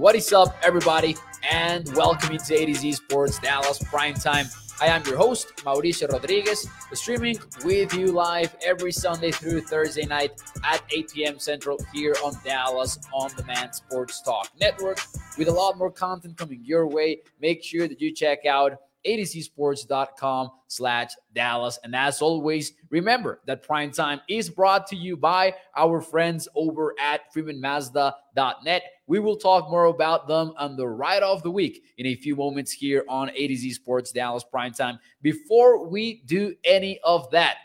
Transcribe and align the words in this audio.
What 0.00 0.16
is 0.16 0.32
up, 0.32 0.56
everybody? 0.62 1.14
And 1.52 1.86
welcome 1.94 2.38
to 2.38 2.74
Z 2.74 2.92
Sports 2.92 3.38
Dallas 3.38 3.82
Prime 3.82 4.14
Time. 4.14 4.46
I 4.80 4.86
am 4.86 5.04
your 5.04 5.18
host, 5.18 5.54
Mauricio 5.56 6.10
Rodriguez, 6.10 6.66
streaming 6.94 7.38
with 7.66 7.92
you 7.92 8.06
live 8.06 8.56
every 8.64 8.92
Sunday 8.92 9.30
through 9.30 9.60
Thursday 9.60 10.06
night 10.06 10.40
at 10.64 10.82
8 10.90 11.12
p.m. 11.12 11.38
Central 11.38 11.78
here 11.92 12.16
on 12.24 12.32
Dallas 12.42 12.98
On 13.12 13.30
Demand 13.36 13.74
Sports 13.74 14.22
Talk 14.22 14.48
Network 14.58 15.00
with 15.36 15.48
a 15.48 15.52
lot 15.52 15.76
more 15.76 15.90
content 15.90 16.38
coming 16.38 16.64
your 16.64 16.86
way. 16.86 17.20
Make 17.38 17.62
sure 17.62 17.86
that 17.86 18.00
you 18.00 18.10
check 18.14 18.46
out 18.46 18.72
atozsports.com 19.06 20.50
slash 20.66 21.10
Dallas. 21.34 21.78
And 21.84 21.94
as 21.94 22.22
always, 22.22 22.72
remember 22.90 23.40
that 23.46 23.62
prime 23.62 23.90
time 23.90 24.20
is 24.28 24.50
brought 24.50 24.86
to 24.88 24.96
you 24.96 25.16
by 25.16 25.54
our 25.76 26.00
friends 26.00 26.48
over 26.54 26.94
at 27.00 27.32
freemanmazda.net. 27.34 28.82
We 29.06 29.18
will 29.18 29.36
talk 29.36 29.70
more 29.70 29.86
about 29.86 30.28
them 30.28 30.52
on 30.56 30.76
the 30.76 30.86
ride 30.86 31.22
of 31.22 31.42
the 31.42 31.50
week 31.50 31.82
in 31.98 32.06
a 32.06 32.14
few 32.14 32.36
moments 32.36 32.72
here 32.72 33.04
on 33.08 33.30
A 33.34 33.48
to 33.48 33.56
Z 33.56 33.72
Sports 33.72 34.12
Dallas 34.12 34.44
Prime 34.44 34.72
Time. 34.72 34.98
Before 35.22 35.86
we 35.86 36.22
do 36.26 36.54
any 36.64 37.00
of 37.02 37.30
that, 37.30 37.56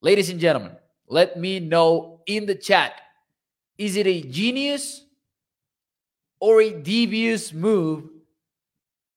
ladies 0.00 0.30
and 0.30 0.40
gentlemen, 0.40 0.76
let 1.06 1.38
me 1.38 1.60
know 1.60 2.20
in 2.26 2.46
the 2.46 2.54
chat 2.54 3.00
is 3.76 3.96
it 3.96 4.06
a 4.06 4.22
genius 4.22 5.04
or 6.40 6.60
a 6.60 6.70
devious 6.70 7.52
move 7.52 8.08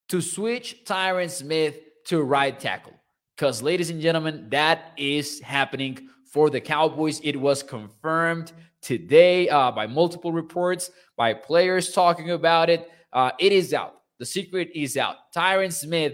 to 0.09 0.21
switch 0.21 0.83
Tyron 0.85 1.29
Smith 1.29 1.75
to 2.05 2.21
right 2.21 2.57
tackle. 2.59 2.93
Because, 3.35 3.61
ladies 3.61 3.89
and 3.89 4.01
gentlemen, 4.01 4.47
that 4.49 4.93
is 4.97 5.39
happening 5.41 6.09
for 6.31 6.49
the 6.49 6.61
Cowboys. 6.61 7.19
It 7.23 7.39
was 7.39 7.61
confirmed 7.61 8.51
today 8.81 9.49
uh, 9.49 9.71
by 9.71 9.87
multiple 9.87 10.31
reports, 10.31 10.89
by 11.15 11.33
players 11.33 11.91
talking 11.91 12.31
about 12.31 12.69
it. 12.69 12.89
Uh, 13.13 13.31
it 13.39 13.51
is 13.51 13.73
out. 13.73 13.95
The 14.19 14.25
secret 14.25 14.71
is 14.73 14.97
out. 14.97 15.15
Tyron 15.35 15.71
Smith 15.71 16.13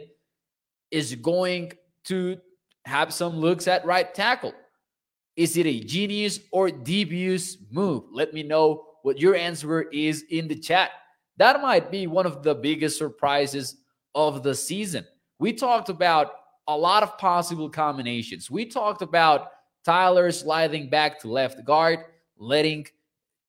is 0.91 1.15
going 1.15 1.71
to 2.05 2.37
have 2.85 3.13
some 3.13 3.37
looks 3.37 3.67
at 3.67 3.85
right 3.85 4.13
tackle. 4.13 4.53
Is 5.35 5.57
it 5.57 5.65
a 5.65 5.79
genius 5.79 6.39
or 6.51 6.69
devious 6.69 7.57
move? 7.71 8.03
Let 8.11 8.33
me 8.33 8.43
know 8.43 8.85
what 9.03 9.19
your 9.19 9.35
answer 9.35 9.83
is 9.83 10.25
in 10.29 10.47
the 10.47 10.55
chat. 10.55 10.91
That 11.37 11.61
might 11.61 11.89
be 11.89 12.07
one 12.07 12.25
of 12.25 12.43
the 12.43 12.53
biggest 12.53 12.97
surprises 12.97 13.77
of 14.15 14.43
the 14.43 14.55
season. 14.55 15.05
We 15.39 15.53
talked 15.53 15.89
about 15.89 16.31
a 16.67 16.77
lot 16.77 17.03
of 17.03 17.17
possible 17.17 17.69
combinations. 17.69 18.49
We 18.49 18.65
talked 18.65 19.01
about 19.01 19.49
Tyler 19.83 20.31
sliding 20.31 20.89
back 20.89 21.19
to 21.21 21.27
left 21.27 21.63
guard, 21.65 21.99
letting 22.37 22.87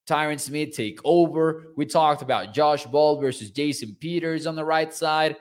Tyron 0.08 0.40
Smith 0.40 0.74
take 0.74 0.98
over. 1.04 1.72
We 1.76 1.86
talked 1.86 2.22
about 2.22 2.52
Josh 2.52 2.84
Ball 2.84 3.20
versus 3.20 3.50
Jason 3.50 3.96
Peters 4.00 4.46
on 4.46 4.56
the 4.56 4.64
right 4.64 4.92
side. 4.92 5.36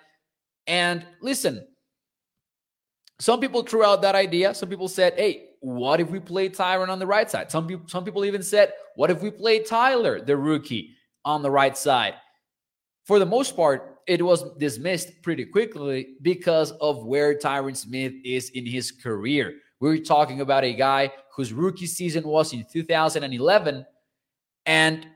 And 0.68 1.06
listen, 1.22 1.68
some 3.20 3.40
people 3.40 3.64
threw 3.64 3.84
out 3.84 4.02
that 4.04 4.16
idea. 4.16 4.54
Some 4.54 4.70
people 4.70 4.88
said, 4.88 5.14
hey, 5.16 5.50
what 5.60 6.00
if 6.00 6.10
we 6.10 6.20
play 6.20 6.50
Tyron 6.50 6.90
on 6.90 7.00
the 7.00 7.08
right 7.08 7.30
side? 7.30 7.50
Some 7.50 7.68
people, 7.68 7.88
some 7.88 8.04
people 8.04 8.26
even 8.26 8.44
said, 8.44 8.74
what 8.96 9.10
if 9.10 9.22
we 9.22 9.32
play 9.32 9.60
Tyler, 9.60 10.22
the 10.22 10.38
rookie, 10.38 10.92
on 11.26 11.42
the 11.42 11.52
right 11.52 11.78
side? 11.78 12.16
For 13.06 13.20
the 13.20 13.26
most 13.26 13.56
part, 13.56 13.93
it 14.08 14.22
was 14.22 14.44
dismissed 14.58 15.22
pretty 15.22 15.46
quickly 15.46 16.16
because 16.22 16.72
of 16.74 17.06
where 17.06 17.36
Tyron 17.38 17.76
Smith 17.76 18.14
is 18.24 18.50
in 18.52 18.66
his 18.66 18.92
career. 18.92 19.56
We're 19.80 19.98
talking 19.98 20.42
about 20.42 20.64
a 20.64 20.74
guy 20.74 21.12
whose 21.36 21.52
rookie 21.52 21.88
season 21.88 22.26
was 22.26 22.54
in 22.54 22.66
2011, 22.72 23.86
and 24.66 25.08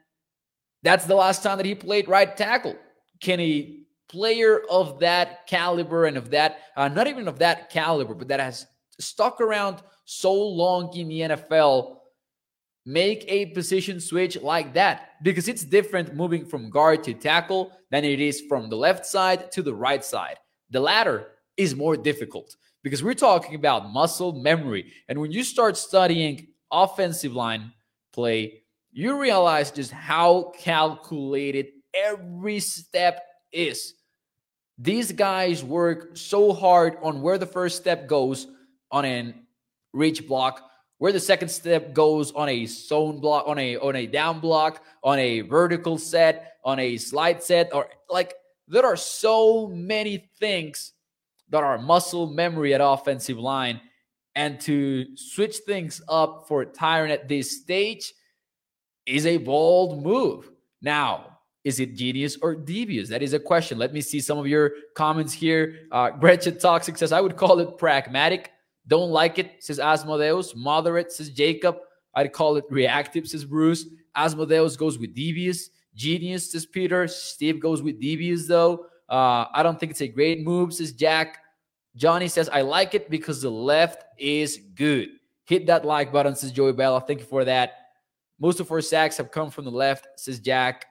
that's 0.83 1.05
the 1.05 1.15
last 1.15 1.43
time 1.43 1.57
that 1.57 1.65
he 1.65 1.75
played 1.75 2.07
right 2.07 2.35
tackle. 2.35 2.75
Can 3.21 3.39
a 3.39 3.79
player 4.09 4.61
of 4.69 4.99
that 4.99 5.47
caliber 5.47 6.05
and 6.05 6.17
of 6.17 6.29
that, 6.31 6.59
uh, 6.75 6.87
not 6.87 7.07
even 7.07 7.27
of 7.27 7.39
that 7.39 7.69
caliber, 7.69 8.13
but 8.13 8.27
that 8.27 8.39
has 8.39 8.67
stuck 8.99 9.41
around 9.41 9.81
so 10.05 10.33
long 10.33 10.95
in 10.95 11.07
the 11.07 11.19
NFL 11.21 11.97
make 12.87 13.25
a 13.27 13.47
position 13.47 13.99
switch 13.99 14.41
like 14.41 14.73
that 14.73 15.21
because 15.21 15.49
it's 15.49 15.65
different 15.65 16.15
moving 16.15 16.45
from 16.45 16.69
guard 16.69 17.03
to 17.03 17.13
tackle 17.13 17.69
than 17.91 18.05
it 18.05 18.21
is 18.21 18.41
from 18.47 18.69
the 18.69 18.77
left 18.77 19.05
side 19.05 19.51
to 19.51 19.61
the 19.61 19.75
right 19.75 20.05
side. 20.05 20.37
The 20.69 20.79
latter 20.79 21.27
is 21.57 21.75
more 21.75 21.97
difficult 21.97 22.55
because 22.83 23.03
we're 23.03 23.13
talking 23.13 23.55
about 23.55 23.91
muscle 23.91 24.31
memory. 24.31 24.93
And 25.09 25.19
when 25.19 25.33
you 25.33 25.43
start 25.43 25.75
studying 25.75 26.47
offensive 26.71 27.33
line 27.33 27.73
play, 28.13 28.63
you 28.93 29.19
realize 29.19 29.69
just 29.69 29.91
how 29.91 30.53
calculated 30.57 31.67
every 31.93 32.61
step 32.61 33.21
is. 33.51 33.95
These 34.77 35.11
guys 35.11 35.61
work 35.61 36.15
so 36.15 36.53
hard 36.53 36.95
on 37.03 37.21
where 37.21 37.37
the 37.37 37.45
first 37.45 37.75
step 37.75 38.07
goes 38.07 38.47
on 38.91 39.03
an 39.03 39.45
reach 39.91 40.25
block 40.25 40.63
where 40.99 41.11
the 41.11 41.19
second 41.19 41.49
step 41.49 41.93
goes 41.93 42.31
on 42.31 42.49
a 42.49 42.65
zone 42.65 43.19
block, 43.19 43.47
on 43.47 43.59
a 43.59 43.77
on 43.77 43.95
a 43.95 44.07
down 44.07 44.39
block, 44.39 44.83
on 45.03 45.19
a 45.19 45.41
vertical 45.41 45.97
set, 45.97 46.57
on 46.63 46.79
a 46.79 46.97
slide 46.97 47.41
set, 47.43 47.73
or 47.73 47.89
like 48.09 48.33
there 48.67 48.85
are 48.85 48.97
so 48.97 49.67
many 49.67 50.29
things 50.39 50.93
that 51.49 51.63
are 51.63 51.77
muscle 51.77 52.27
memory 52.27 52.73
at 52.73 52.81
offensive 52.81 53.37
line. 53.37 53.79
And 54.35 54.59
to 54.61 55.15
switch 55.17 55.57
things 55.65 56.01
up 56.07 56.45
for 56.47 56.63
Tyron 56.65 57.09
at 57.09 57.27
this 57.27 57.59
stage 57.61 58.13
is 59.05 59.25
a 59.25 59.37
bold 59.37 60.03
move. 60.03 60.51
Now, 60.81 61.39
is 61.63 61.79
it 61.79 61.95
genius 61.95 62.37
or 62.41 62.53
devious? 62.53 63.09
That 63.09 63.23
is 63.23 63.33
a 63.33 63.39
question. 63.39 63.79
Let 63.79 63.93
me 63.93 64.01
see 64.01 64.19
some 64.19 64.37
of 64.37 64.45
your 64.45 64.73
comments 64.93 65.33
here. 65.33 65.87
Uh, 65.91 66.11
Gretchen 66.11 66.59
Toxic 66.59 66.97
says, 66.97 67.11
I 67.11 67.19
would 67.19 67.35
call 67.35 67.59
it 67.59 67.77
pragmatic. 67.77 68.51
Don't 68.87 69.11
like 69.11 69.37
it, 69.37 69.63
says 69.63 69.79
Asmodeus. 69.79 70.55
Moderate, 70.55 71.11
says 71.11 71.29
Jacob. 71.29 71.77
I'd 72.13 72.33
call 72.33 72.55
it 72.55 72.65
reactive, 72.69 73.27
says 73.27 73.45
Bruce. 73.45 73.85
Asmodeus 74.15 74.77
goes 74.77 74.97
with 74.97 75.13
devious. 75.13 75.69
Genius, 75.93 76.51
says 76.51 76.65
Peter. 76.65 77.07
Steve 77.07 77.59
goes 77.59 77.81
with 77.81 77.99
devious, 77.99 78.47
though. 78.47 78.85
Uh, 79.09 79.45
I 79.53 79.63
don't 79.63 79.79
think 79.79 79.91
it's 79.91 80.01
a 80.01 80.07
great 80.07 80.43
move, 80.43 80.73
says 80.73 80.91
Jack. 80.91 81.39
Johnny 81.95 82.27
says, 82.27 82.49
I 82.49 82.61
like 82.61 82.93
it 82.93 83.09
because 83.09 83.41
the 83.41 83.49
left 83.49 84.03
is 84.17 84.59
good. 84.75 85.09
Hit 85.45 85.65
that 85.67 85.85
like 85.85 86.11
button, 86.11 86.35
says 86.35 86.51
Joey 86.51 86.73
Bella. 86.73 87.01
Thank 87.01 87.19
you 87.19 87.25
for 87.25 87.43
that. 87.45 87.73
Most 88.39 88.59
of 88.59 88.71
our 88.71 88.81
sacks 88.81 89.17
have 89.17 89.31
come 89.31 89.49
from 89.49 89.65
the 89.65 89.71
left, 89.71 90.07
says 90.15 90.39
Jack. 90.39 90.85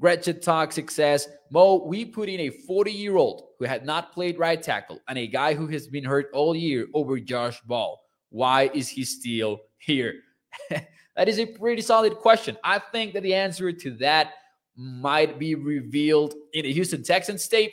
Gretchen 0.00 0.40
Toxic 0.40 0.90
says, 0.90 1.28
Mo, 1.50 1.84
we 1.86 2.04
put 2.04 2.28
in 2.28 2.40
a 2.40 2.50
40 2.50 2.92
year 2.92 3.16
old 3.16 3.48
who 3.58 3.64
had 3.64 3.84
not 3.84 4.12
played 4.12 4.38
right 4.38 4.62
tackle 4.62 5.00
and 5.08 5.18
a 5.18 5.26
guy 5.26 5.54
who 5.54 5.66
has 5.68 5.86
been 5.86 6.04
hurt 6.04 6.28
all 6.32 6.54
year 6.54 6.86
over 6.94 7.18
Josh 7.18 7.60
Ball. 7.62 7.98
Why 8.30 8.70
is 8.74 8.88
he 8.88 9.04
still 9.04 9.60
here? 9.78 10.14
that 10.70 11.28
is 11.28 11.38
a 11.38 11.46
pretty 11.46 11.82
solid 11.82 12.16
question. 12.16 12.56
I 12.62 12.78
think 12.78 13.14
that 13.14 13.22
the 13.22 13.34
answer 13.34 13.72
to 13.72 13.90
that 13.98 14.34
might 14.76 15.38
be 15.38 15.54
revealed 15.54 16.34
in 16.52 16.64
the 16.64 16.72
Houston 16.72 17.02
Texans 17.02 17.48
tape 17.48 17.72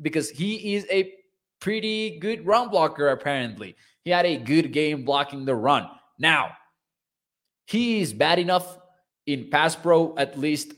because 0.00 0.30
he 0.30 0.74
is 0.74 0.86
a 0.90 1.12
pretty 1.60 2.18
good 2.20 2.46
run 2.46 2.68
blocker, 2.68 3.08
apparently. 3.08 3.74
He 4.04 4.10
had 4.10 4.26
a 4.26 4.36
good 4.36 4.72
game 4.72 5.04
blocking 5.04 5.44
the 5.44 5.54
run. 5.56 5.88
Now, 6.18 6.52
he 7.66 8.00
is 8.00 8.12
bad 8.12 8.38
enough 8.38 8.78
in 9.26 9.50
pass 9.50 9.74
pro, 9.74 10.16
at 10.16 10.38
least 10.38 10.72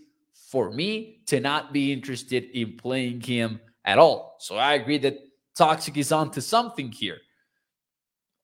for 0.50 0.70
me 0.70 1.20
to 1.26 1.40
not 1.40 1.74
be 1.74 1.92
interested 1.92 2.44
in 2.54 2.76
playing 2.76 3.20
him 3.20 3.60
at 3.84 3.98
all. 3.98 4.36
So 4.40 4.56
I 4.56 4.74
agree 4.74 4.96
that 4.98 5.18
Toxic 5.54 5.96
is 5.98 6.10
onto 6.10 6.40
something 6.40 6.90
here. 6.90 7.18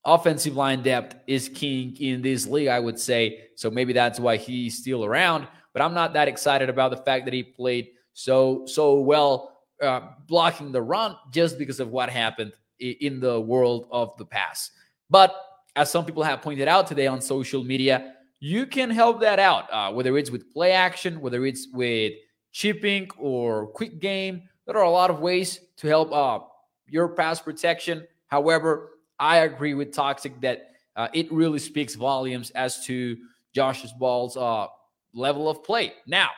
Offensive 0.04 0.54
line 0.54 0.82
depth 0.82 1.16
is 1.26 1.48
king 1.48 1.96
in 1.98 2.20
this 2.20 2.46
league, 2.46 2.68
I 2.68 2.78
would 2.78 2.98
say. 2.98 3.44
So 3.56 3.70
maybe 3.70 3.94
that's 3.94 4.20
why 4.20 4.36
he's 4.36 4.78
still 4.78 5.02
around. 5.04 5.48
But 5.72 5.80
I'm 5.80 5.94
not 5.94 6.12
that 6.12 6.28
excited 6.28 6.68
about 6.68 6.90
the 6.90 6.98
fact 6.98 7.24
that 7.24 7.32
he 7.32 7.42
played 7.42 7.88
so 8.12 8.64
so 8.66 9.00
well 9.00 9.62
uh, 9.82 10.00
blocking 10.26 10.72
the 10.72 10.82
run 10.82 11.16
just 11.32 11.58
because 11.58 11.80
of 11.80 11.88
what 11.88 12.10
happened 12.10 12.52
in 12.78 13.18
the 13.18 13.40
world 13.40 13.88
of 13.90 14.14
the 14.18 14.26
pass. 14.26 14.70
But 15.08 15.34
as 15.74 15.90
some 15.90 16.04
people 16.04 16.22
have 16.22 16.42
pointed 16.42 16.68
out 16.68 16.86
today 16.86 17.06
on 17.06 17.22
social 17.22 17.64
media, 17.64 18.14
you 18.40 18.66
can 18.66 18.90
help 18.90 19.20
that 19.20 19.38
out, 19.38 19.72
uh, 19.72 19.92
whether 19.92 20.16
it's 20.18 20.30
with 20.30 20.52
play 20.52 20.72
action, 20.72 21.20
whether 21.20 21.44
it's 21.46 21.68
with 21.72 22.12
chipping 22.52 23.08
or 23.18 23.68
quick 23.68 24.00
game. 24.00 24.42
There 24.66 24.76
are 24.76 24.84
a 24.84 24.90
lot 24.90 25.10
of 25.10 25.20
ways 25.20 25.60
to 25.78 25.88
help 25.88 26.12
uh, 26.12 26.40
your 26.86 27.08
pass 27.08 27.40
protection. 27.40 28.06
However, 28.26 28.90
I 29.18 29.38
agree 29.38 29.74
with 29.74 29.92
Toxic 29.92 30.40
that 30.40 30.72
uh, 30.96 31.08
it 31.12 31.30
really 31.32 31.58
speaks 31.58 31.94
volumes 31.94 32.50
as 32.50 32.84
to 32.86 33.16
Josh's 33.54 33.92
Ball's 33.92 34.36
uh, 34.36 34.66
level 35.12 35.48
of 35.48 35.62
play. 35.64 35.92
Now, 36.06 36.30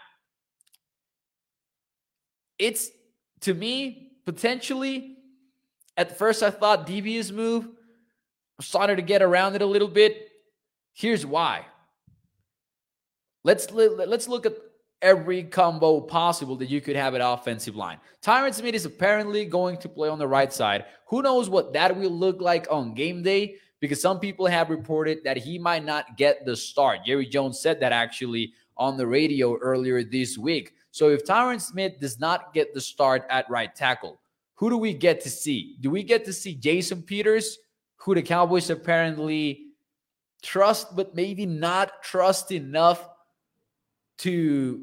it's 2.58 2.90
to 3.40 3.52
me 3.52 4.12
potentially 4.25 5.16
at 5.96 6.16
first 6.19 6.43
I 6.43 6.50
thought 6.50 6.87
devious 6.87 7.31
move. 7.31 7.69
I 8.58 8.62
started 8.62 8.96
to 8.96 9.02
get 9.02 9.22
around 9.22 9.54
it 9.54 9.62
a 9.62 9.66
little 9.66 9.88
bit. 9.88 10.28
Here's 10.94 11.26
why. 11.26 11.66
Let's 13.46 13.70
let's 13.70 14.26
look 14.26 14.44
at 14.44 14.56
every 15.00 15.44
combo 15.44 16.00
possible 16.00 16.56
that 16.56 16.69
you 16.69 16.81
could 16.81 16.96
have 16.96 17.14
at 17.14 17.20
offensive 17.22 17.76
line. 17.76 18.00
Tyron 18.20 18.52
Smith 18.52 18.75
is 18.75 18.87
apparently 18.87 19.44
going 19.44 19.76
to 19.76 19.88
play 19.88 20.08
on 20.08 20.19
the 20.19 20.26
right 20.26 20.52
side. 20.52 20.84
Who 21.06 21.22
knows 21.22 21.48
what 21.48 21.72
that 21.75 21.96
will 21.96 22.10
look 22.10 22.40
like 22.40 22.66
on 22.72 22.93
game 22.93 23.22
day? 23.22 23.54
Because 23.78 24.02
some 24.02 24.19
people 24.19 24.46
have 24.48 24.69
reported 24.69 25.22
that 25.22 25.37
he 25.37 25.60
might 25.60 25.84
not 25.84 26.16
get 26.16 26.44
the 26.44 26.56
start. 26.56 27.04
Jerry 27.06 27.25
Jones 27.25 27.60
said 27.60 27.78
that 27.78 27.93
actually 27.93 28.52
on 28.76 28.96
the 28.96 29.06
radio 29.06 29.56
earlier 29.58 30.02
this 30.02 30.37
week. 30.37 30.72
So 30.90 31.10
if 31.10 31.25
Tyron 31.25 31.60
Smith 31.60 32.00
does 32.00 32.19
not 32.19 32.52
get 32.52 32.75
the 32.75 32.81
start 32.81 33.26
at 33.31 33.48
right 33.48 33.72
tackle, 33.72 34.19
who 34.54 34.70
do 34.70 34.76
we 34.76 34.93
get 34.93 35.20
to 35.20 35.31
see? 35.31 35.76
Do 35.81 35.90
we 35.90 36.02
get 36.02 36.25
to 36.25 36.32
see 36.32 36.56
Jason 36.56 37.00
Peters, 37.00 37.58
who 37.98 38.16
the 38.16 38.22
Cowboys 38.22 38.70
apparently 38.70 39.66
trust, 40.43 40.96
but 40.96 41.14
maybe 41.14 41.46
not 41.46 42.02
trust 42.02 42.50
enough 42.50 43.08
to, 44.18 44.82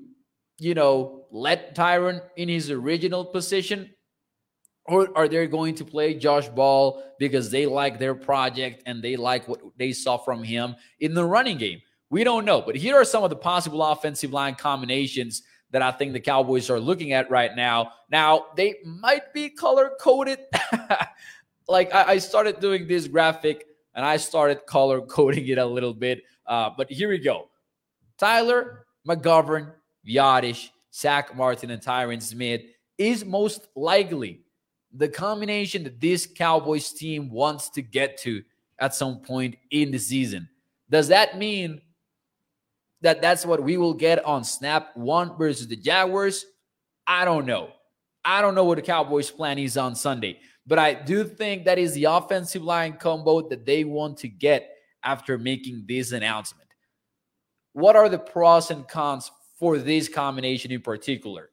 you 0.59 0.73
know, 0.73 1.25
let 1.31 1.75
Tyron 1.75 2.21
in 2.35 2.49
his 2.49 2.69
original 2.69 3.25
position? 3.25 3.89
Or 4.85 5.09
are 5.17 5.27
they 5.29 5.47
going 5.47 5.75
to 5.75 5.85
play 5.85 6.13
Josh 6.13 6.49
Ball 6.49 7.01
because 7.17 7.49
they 7.49 7.65
like 7.65 7.99
their 7.99 8.15
project 8.15 8.83
and 8.85 9.01
they 9.01 9.15
like 9.15 9.47
what 9.47 9.61
they 9.77 9.93
saw 9.93 10.17
from 10.17 10.43
him 10.43 10.75
in 10.99 11.13
the 11.13 11.23
running 11.23 11.57
game? 11.57 11.81
We 12.09 12.23
don't 12.23 12.45
know. 12.45 12.61
But 12.61 12.75
here 12.75 12.95
are 12.95 13.05
some 13.05 13.23
of 13.23 13.29
the 13.29 13.35
possible 13.35 13.81
offensive 13.81 14.33
line 14.33 14.55
combinations 14.55 15.43
that 15.71 15.81
I 15.81 15.91
think 15.91 16.13
the 16.13 16.19
Cowboys 16.19 16.69
are 16.69 16.79
looking 16.79 17.13
at 17.13 17.31
right 17.31 17.55
now. 17.55 17.93
Now, 18.11 18.47
they 18.55 18.75
might 18.85 19.33
be 19.33 19.49
color 19.49 19.91
coded. 19.99 20.39
like 21.67 21.93
I, 21.93 22.17
started 22.19 22.59
doing 22.59 22.87
this 22.87 23.07
graphic 23.07 23.65
and 23.95 24.05
I 24.05 24.17
started 24.17 24.65
color 24.65 25.01
coding 25.01 25.47
it 25.47 25.57
a 25.57 25.65
little 25.65 25.93
bit. 25.93 26.23
Uh, 26.45 26.69
but 26.77 26.91
here 26.91 27.09
we 27.09 27.17
go 27.17 27.49
Tyler, 28.17 28.85
McGovern, 29.07 29.73
Biadasz, 30.07 30.69
Zack 30.93 31.35
Martin, 31.35 31.71
and 31.71 31.81
Tyron 31.81 32.21
Smith 32.21 32.61
is 32.97 33.25
most 33.25 33.67
likely 33.75 34.41
the 34.93 35.07
combination 35.07 35.83
that 35.83 35.99
this 35.99 36.27
Cowboys 36.27 36.91
team 36.91 37.29
wants 37.29 37.69
to 37.71 37.81
get 37.81 38.17
to 38.19 38.43
at 38.79 38.93
some 38.93 39.19
point 39.19 39.55
in 39.71 39.91
the 39.91 39.97
season. 39.97 40.47
Does 40.89 41.07
that 41.07 41.37
mean 41.37 41.81
that 43.01 43.21
that's 43.21 43.45
what 43.45 43.63
we 43.63 43.77
will 43.77 43.93
get 43.93 44.23
on 44.25 44.43
snap 44.43 44.95
one 44.95 45.35
versus 45.37 45.67
the 45.67 45.75
Jaguars? 45.75 46.45
I 47.07 47.25
don't 47.25 47.45
know. 47.45 47.69
I 48.23 48.41
don't 48.41 48.55
know 48.55 48.63
what 48.63 48.75
the 48.75 48.83
Cowboys' 48.83 49.31
plan 49.31 49.57
is 49.57 49.75
on 49.75 49.95
Sunday, 49.95 50.39
but 50.65 50.79
I 50.79 50.93
do 50.93 51.25
think 51.25 51.65
that 51.65 51.79
is 51.79 51.93
the 51.93 52.05
offensive 52.05 52.63
line 52.63 52.93
combo 52.93 53.47
that 53.49 53.65
they 53.65 53.83
want 53.83 54.17
to 54.19 54.29
get 54.29 54.69
after 55.03 55.37
making 55.37 55.85
this 55.87 56.13
announcement. 56.13 56.62
What 57.73 57.95
are 57.95 58.09
the 58.09 58.19
pros 58.19 58.71
and 58.71 58.87
cons 58.87 59.31
for 59.59 59.77
this 59.77 60.07
combination 60.07 60.71
in 60.71 60.81
particular? 60.81 61.49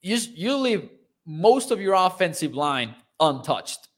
You, 0.00 0.16
you 0.34 0.56
leave 0.56 0.88
most 1.26 1.70
of 1.70 1.80
your 1.80 1.94
offensive 1.94 2.54
line 2.54 2.94
untouched. 3.20 3.88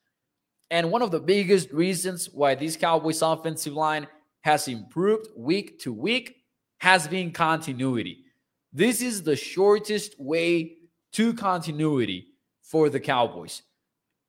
And 0.70 0.90
one 0.90 1.02
of 1.02 1.10
the 1.10 1.20
biggest 1.20 1.70
reasons 1.72 2.28
why 2.32 2.54
this 2.54 2.76
Cowboys 2.76 3.22
offensive 3.22 3.74
line 3.74 4.06
has 4.42 4.66
improved 4.68 5.28
week 5.36 5.78
to 5.80 5.92
week 5.92 6.36
has 6.78 7.06
been 7.08 7.30
continuity. 7.30 8.24
This 8.72 9.00
is 9.00 9.22
the 9.22 9.36
shortest 9.36 10.18
way 10.18 10.76
to 11.12 11.32
continuity 11.32 12.28
for 12.62 12.90
the 12.90 13.00
Cowboys. 13.00 13.62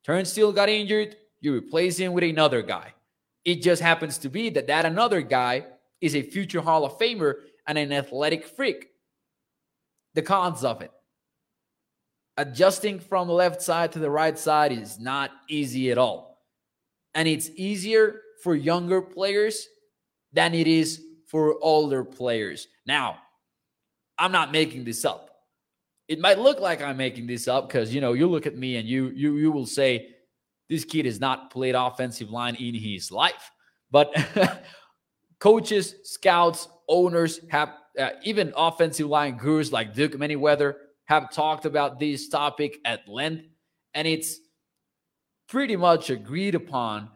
Terence 0.04 0.32
Steele 0.32 0.54
got 0.54 0.70
injured, 0.70 1.16
you 1.40 1.54
replace 1.54 1.98
him 1.98 2.14
with 2.14 2.24
another 2.24 2.62
guy. 2.62 2.94
It 3.44 3.62
just 3.62 3.82
happens 3.82 4.18
to 4.20 4.30
be 4.30 4.50
that 4.52 4.68
that 4.68 4.86
another 4.86 5.22
guy 5.22 5.66
is 6.02 6.16
a 6.16 6.22
future 6.22 6.62
Hall 6.62 6.86
of 6.86 6.98
Famer 6.98 7.36
and 7.68 7.78
an 7.78 7.92
athletic 7.92 8.46
freak. 8.46 8.88
The 10.14 10.22
cons 10.22 10.64
of 10.64 10.82
it. 10.82 10.92
Adjusting 12.38 13.00
from 13.00 13.28
the 13.28 13.34
left 13.34 13.62
side 13.62 13.94
to 13.94 14.00
the 14.00 14.10
right 14.10 14.38
side 14.38 14.72
is 14.72 15.00
not 15.00 15.32
easy 15.48 15.92
at 15.92 15.98
all. 15.98 16.42
And 17.14 17.28
it's 17.28 17.50
easier 17.56 18.22
for 18.44 18.56
younger 18.56 19.02
players 19.02 19.68
than 20.34 20.54
it 20.54 20.68
is 20.68 21.02
for 21.28 21.58
older 21.62 22.04
players. 22.04 22.68
Now, 22.86 23.18
I'm 24.18 24.32
not 24.32 24.52
making 24.52 24.84
this 24.84 25.06
up. 25.06 25.30
It 26.08 26.20
might 26.20 26.40
look 26.40 26.60
like 26.60 26.82
I'm 26.82 26.98
making 26.98 27.28
this 27.28 27.48
up 27.48 27.68
because 27.68 27.94
you 27.94 28.00
know 28.00 28.14
you 28.14 28.28
look 28.28 28.46
at 28.46 28.56
me 28.56 28.76
and 28.76 28.88
you 28.88 29.10
you 29.10 29.38
you 29.38 29.52
will 29.52 29.66
say 29.66 30.16
this 30.70 30.86
kid 30.86 31.06
has 31.06 31.20
not 31.20 31.52
played 31.52 31.76
offensive 31.76 32.30
line 32.30 32.56
in 32.56 32.76
his 32.76 33.12
life. 33.12 33.52
But 33.92 34.14
coaches, 35.40 35.96
scouts, 36.04 36.68
owners 36.88 37.40
have 37.50 37.74
uh, 38.00 38.12
even 38.24 38.54
offensive 38.56 39.08
line 39.08 39.38
gurus 39.38 39.72
like 39.72 39.94
Duke 39.94 40.14
Manyweather 40.14 40.76
have 41.06 41.32
talked 41.32 41.66
about 41.66 42.00
this 42.00 42.28
topic 42.30 42.80
at 42.86 43.08
length, 43.08 43.46
and 43.94 44.08
it's 44.08 44.40
pretty 45.48 45.76
much 45.76 46.10
agreed 46.10 46.56
upon 46.56 47.10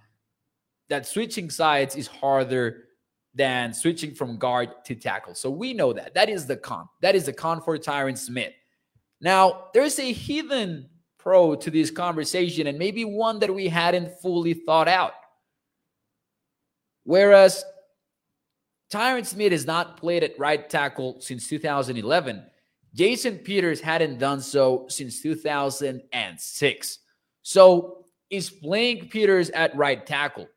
that 0.90 1.06
switching 1.06 1.50
sides 1.50 1.96
is 1.96 2.08
harder 2.08 2.86
than 3.34 3.74
switching 3.74 4.14
from 4.14 4.38
guard 4.38 4.70
to 4.86 4.96
tackle. 4.96 5.36
So 5.36 5.50
we 5.50 5.74
know 5.74 5.94
that. 5.94 6.14
That 6.14 6.30
is 6.30 6.46
the 6.46 6.58
con. 6.58 6.88
That 7.02 7.16
is 7.16 7.26
the 7.26 7.34
con 7.34 7.62
for 7.62 7.78
Tyron 7.78 8.18
Smith. 8.18 8.54
Now, 9.22 9.66
there's 9.74 10.00
a 10.00 10.14
hidden 10.14 10.90
pro 11.18 11.56
to 11.56 11.70
this 11.70 11.92
conversation, 11.92 12.68
and 12.68 12.80
maybe 12.80 13.06
one 13.06 13.40
that 13.40 13.54
we 13.54 13.68
hadn't 13.68 14.20
fully 14.22 14.54
thought 14.54 14.88
out. 14.88 15.14
Whereas 17.04 17.64
Tyron 18.92 19.26
Smith 19.26 19.52
has 19.52 19.66
not 19.66 19.98
played 19.98 20.24
at 20.24 20.38
right 20.40 20.70
tackle 20.70 21.22
since 21.22 21.48
2011, 21.48 22.44
Jason 22.94 23.38
Peters 23.38 23.80
hadn't 23.80 24.18
done 24.18 24.42
so 24.42 24.86
since 24.90 25.22
2006. 25.22 27.00
So 27.42 28.06
is 28.30 28.50
playing 28.50 29.10
Peters 29.10 29.50
at 29.52 29.76
right 29.76 30.06
tackle 30.06 30.48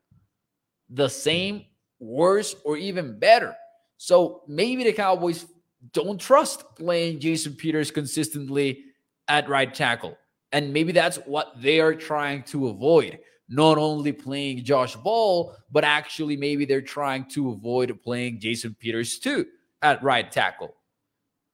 the 0.89 1.09
same 1.09 1.65
worse, 1.99 2.55
or 2.65 2.77
even 2.77 3.19
better. 3.19 3.55
So 3.97 4.43
maybe 4.47 4.83
the 4.83 4.93
Cowboys 4.93 5.45
don't 5.91 6.19
trust 6.19 6.63
playing 6.75 7.19
Jason 7.19 7.53
Peters 7.53 7.91
consistently 7.91 8.83
at 9.27 9.49
right 9.49 9.73
tackle. 9.73 10.17
And 10.51 10.71
maybe 10.71 10.91
that's 10.91 11.17
what 11.17 11.53
they 11.59 11.79
are 11.79 11.95
trying 11.95 12.43
to 12.43 12.67
avoid. 12.67 13.19
Not 13.53 13.77
only 13.77 14.11
playing 14.11 14.63
Josh 14.63 14.95
Ball, 14.95 15.55
but 15.71 15.83
actually 15.83 16.35
maybe 16.35 16.65
they're 16.65 16.81
trying 16.81 17.25
to 17.29 17.51
avoid 17.51 18.01
playing 18.01 18.39
Jason 18.39 18.75
Peters 18.79 19.19
too 19.19 19.45
at 19.83 20.01
right 20.01 20.31
tackle. 20.31 20.73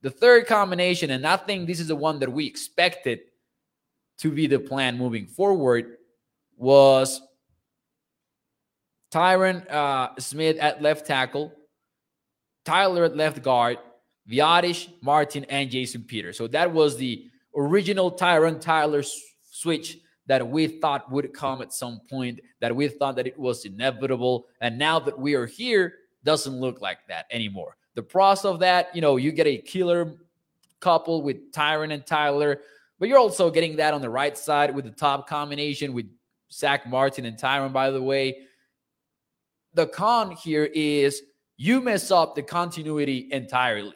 The 0.02 0.10
third 0.10 0.48
combination, 0.48 1.10
and 1.10 1.28
I 1.28 1.36
think 1.36 1.68
this 1.68 1.82
is 1.82 1.90
the 1.90 1.96
one 1.98 2.20
that 2.20 2.32
we 2.32 2.46
expected 2.46 3.20
to 4.20 4.32
be 4.32 4.48
the 4.48 4.60
plan 4.60 4.98
moving 4.98 5.28
forward, 5.28 5.98
was 6.56 7.22
Tyron 9.12 9.70
uh, 9.70 10.12
Smith 10.20 10.58
at 10.58 10.82
left 10.82 11.06
tackle, 11.06 11.54
Tyler 12.64 13.04
at 13.04 13.18
left 13.18 13.42
guard, 13.42 13.78
Biadasz, 14.30 14.88
Martin, 15.02 15.44
and 15.50 15.70
Jason 15.70 16.04
Peters. 16.04 16.38
So 16.38 16.48
that 16.48 16.72
was 16.72 16.96
the 16.96 17.26
original 17.54 18.10
Tyron 18.10 18.62
Tyler 18.62 19.04
switch 19.52 19.98
that 20.30 20.48
we 20.48 20.68
thought 20.68 21.12
would 21.12 21.34
come 21.34 21.62
at 21.62 21.74
some 21.74 22.00
point, 22.10 22.40
that 22.62 22.74
we 22.74 22.88
thought 22.88 23.18
that 23.18 23.28
it 23.28 23.38
was 23.38 23.66
inevitable. 23.66 24.48
And 24.62 24.78
now 24.78 25.00
that 25.00 25.18
we 25.18 25.34
are 25.34 25.46
here, 25.46 25.96
doesn't 26.24 26.60
look 26.60 26.80
like 26.82 27.00
that 27.08 27.26
anymore. 27.32 27.76
The 27.96 28.04
process 28.04 28.46
of 28.46 28.60
that, 28.60 28.96
you 28.96 29.02
know, 29.02 29.18
you 29.18 29.32
get 29.32 29.48
a 29.48 29.58
killer 29.58 30.14
couple 30.80 31.22
with 31.22 31.52
Tyron 31.52 31.92
and 31.92 32.06
Tyler, 32.06 32.62
but 33.00 33.10
you're 33.10 33.18
also 33.18 33.50
getting 33.50 33.76
that 33.78 33.94
on 33.94 34.02
the 34.02 34.10
right 34.10 34.38
side 34.38 34.74
with 34.74 34.86
the 34.86 34.92
top 34.92 35.28
combination 35.28 35.94
with 35.94 36.06
Zack 36.52 36.88
Martin 36.88 37.26
and 37.26 37.38
Tyron, 37.38 37.74
by 37.74 37.90
the 37.90 38.02
way 38.02 38.46
the 39.74 39.88
con 39.88 40.32
here 40.32 40.66
is 40.74 41.22
you 41.58 41.82
mess 41.82 42.12
up 42.12 42.36
the 42.36 42.42
continuity 42.42 43.28
entirely 43.32 43.94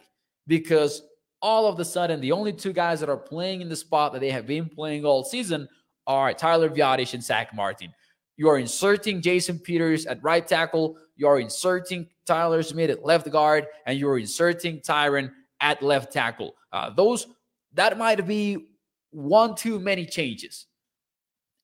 because 0.48 1.02
all 1.42 1.66
of 1.66 1.80
a 1.80 1.86
sudden 1.86 2.22
the 2.22 2.32
only 2.32 2.54
two 2.54 2.74
guys 2.74 3.00
that 3.00 3.10
are 3.10 3.18
playing 3.18 3.62
in 3.62 3.70
the 3.70 3.76
spot 3.76 4.14
that 4.14 4.20
they 4.20 4.32
have 4.32 4.46
been 4.46 4.70
playing 4.70 5.06
all 5.06 5.24
season 5.24 5.68
are 6.08 6.34
Tyler 6.34 6.70
Biadasz 6.70 7.14
and 7.14 7.24
Zack 7.24 7.54
Martin. 7.54 7.94
You 8.38 8.50
are 8.50 8.58
inserting 8.58 9.22
Jason 9.22 9.60
Peters 9.60 10.06
at 10.06 10.24
right 10.24 10.46
tackle. 10.46 10.98
You 11.16 11.28
are 11.28 11.40
inserting 11.40 12.08
Tyler 12.26 12.64
Smith 12.64 12.90
at 12.90 13.06
left 13.06 13.30
guard, 13.32 13.68
and 13.86 13.98
you 14.00 14.10
are 14.10 14.18
inserting 14.18 14.80
Tyron 14.80 15.32
at 15.62 15.82
left 15.84 16.12
tackle. 16.12 16.56
Uh, 16.72 16.90
those 16.90 17.28
that 17.74 17.98
might 17.98 18.26
be 18.26 18.70
one 19.12 19.56
too 19.56 19.80
many 19.80 20.06
changes, 20.06 20.66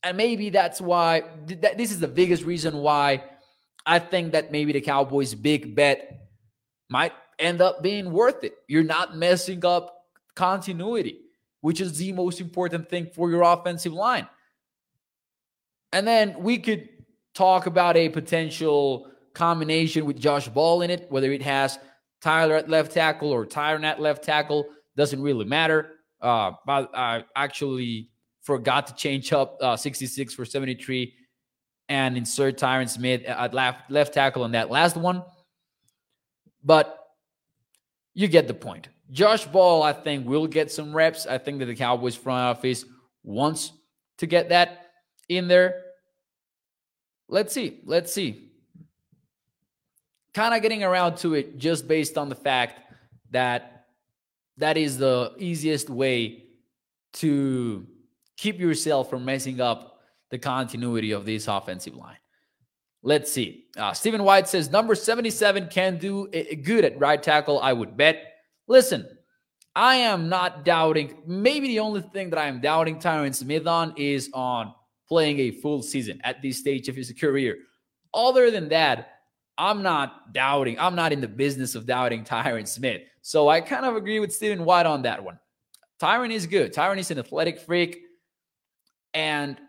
and 0.03 0.15
maybe 0.15 0.49
that's 0.49 0.79
why 0.79 1.23
th- 1.47 1.77
this 1.77 1.91
is 1.91 1.99
the 1.99 2.07
biggest 2.07 2.43
reason 2.43 2.77
why 2.77 3.23
I 3.85 3.99
think 3.99 4.33
that 4.33 4.51
maybe 4.51 4.71
the 4.71 4.81
Cowboys' 4.81 5.33
big 5.33 5.75
bet 5.75 6.29
might 6.89 7.13
end 7.39 7.61
up 7.61 7.81
being 7.81 8.11
worth 8.11 8.43
it. 8.43 8.53
You're 8.67 8.83
not 8.83 9.17
messing 9.17 9.65
up 9.65 10.03
continuity, 10.35 11.19
which 11.61 11.81
is 11.81 11.97
the 11.97 12.11
most 12.13 12.39
important 12.39 12.89
thing 12.89 13.07
for 13.13 13.29
your 13.29 13.41
offensive 13.41 13.93
line. 13.93 14.27
And 15.91 16.07
then 16.07 16.35
we 16.39 16.57
could 16.57 16.89
talk 17.33 17.65
about 17.65 17.97
a 17.97 18.09
potential 18.09 19.09
combination 19.33 20.05
with 20.05 20.19
Josh 20.19 20.47
Ball 20.47 20.81
in 20.81 20.89
it, 20.89 21.07
whether 21.09 21.31
it 21.31 21.41
has 21.41 21.79
Tyler 22.21 22.55
at 22.55 22.69
left 22.69 22.91
tackle 22.91 23.31
or 23.31 23.45
Tyron 23.45 23.83
at 23.83 23.99
left 23.99 24.23
tackle 24.23 24.67
doesn't 24.95 25.21
really 25.21 25.45
matter. 25.45 25.91
Uh, 26.21 26.51
but 26.65 26.89
I 26.93 27.23
actually 27.35 28.09
forgot 28.41 28.87
to 28.87 28.95
change 28.95 29.31
up 29.31 29.57
uh, 29.61 29.77
66 29.77 30.33
for 30.33 30.45
73 30.45 31.13
and 31.87 32.17
insert 32.17 32.57
Tyron 32.57 32.89
Smith 32.89 33.23
at 33.23 33.53
left, 33.53 33.89
left 33.89 34.13
tackle 34.13 34.43
on 34.43 34.51
that 34.51 34.69
last 34.69 34.97
one. 34.97 35.23
But 36.63 36.97
you 38.13 38.27
get 38.27 38.47
the 38.47 38.53
point. 38.53 38.89
Josh 39.11 39.45
Ball, 39.45 39.81
I 39.81 39.93
think, 39.93 40.27
will 40.27 40.47
get 40.47 40.71
some 40.71 40.95
reps. 40.95 41.25
I 41.25 41.37
think 41.37 41.59
that 41.59 41.65
the 41.65 41.75
Cowboys 41.75 42.15
front 42.15 42.57
office 42.57 42.85
wants 43.23 43.71
to 44.19 44.27
get 44.27 44.49
that 44.49 44.91
in 45.27 45.47
there. 45.47 45.81
Let's 47.27 47.53
see. 47.53 47.79
Let's 47.85 48.13
see. 48.13 48.49
Kind 50.33 50.53
of 50.53 50.61
getting 50.61 50.83
around 50.83 51.17
to 51.17 51.33
it 51.33 51.57
just 51.57 51.87
based 51.87 52.17
on 52.17 52.29
the 52.29 52.35
fact 52.35 52.81
that 53.31 53.87
that 54.57 54.77
is 54.77 54.97
the 54.97 55.33
easiest 55.37 55.89
way 55.89 56.43
to 57.13 57.87
keep 58.37 58.59
yourself 58.59 59.09
from 59.09 59.25
messing 59.25 59.59
up 59.59 60.01
the 60.29 60.37
continuity 60.37 61.11
of 61.11 61.25
this 61.25 61.47
offensive 61.47 61.95
line. 61.95 62.17
Let's 63.01 63.31
see. 63.31 63.65
Uh, 63.77 63.93
Stephen 63.93 64.23
White 64.23 64.47
says 64.47 64.69
number 64.69 64.93
77 64.93 65.69
can 65.69 65.97
do 65.97 66.27
good 66.27 66.83
at 66.83 66.99
right 66.99 67.21
tackle, 67.21 67.59
I 67.59 67.73
would 67.73 67.95
bet. 67.95 68.28
Listen, 68.69 69.07
I 69.75 69.95
am 69.95 70.29
not 70.29 70.63
doubting. 70.63 71.17
Maybe 71.25 71.69
the 71.69 71.79
only 71.79 72.01
thing 72.01 72.29
that 72.29 72.39
I 72.39 72.45
am 72.45 72.61
doubting 72.61 72.99
Tyron 72.99 73.33
Smith 73.33 73.65
on 73.65 73.93
is 73.97 74.29
on 74.31 74.73
playing 75.07 75.39
a 75.39 75.51
full 75.51 75.81
season 75.81 76.21
at 76.23 76.41
this 76.43 76.59
stage 76.59 76.87
of 76.87 76.95
his 76.95 77.11
career. 77.19 77.57
Other 78.13 78.51
than 78.51 78.69
that, 78.69 79.09
I'm 79.57 79.81
not 79.81 80.33
doubting. 80.33 80.79
I'm 80.79 80.95
not 80.95 81.11
in 81.11 81.19
the 81.19 81.27
business 81.27 81.73
of 81.73 81.87
doubting 81.87 82.23
Tyron 82.23 82.67
Smith. 82.67 83.01
So 83.23 83.49
I 83.49 83.59
kind 83.59 83.85
of 83.85 83.95
agree 83.95 84.19
with 84.19 84.31
Stephen 84.31 84.63
White 84.63 84.85
on 84.85 85.01
that 85.01 85.23
one. 85.23 85.39
Tyron 85.99 86.31
is 86.31 86.45
good. 86.45 86.71
Tyron 86.71 86.99
is 86.99 87.09
an 87.09 87.17
athletic 87.17 87.59
freak. 87.59 87.99
And 89.15 89.59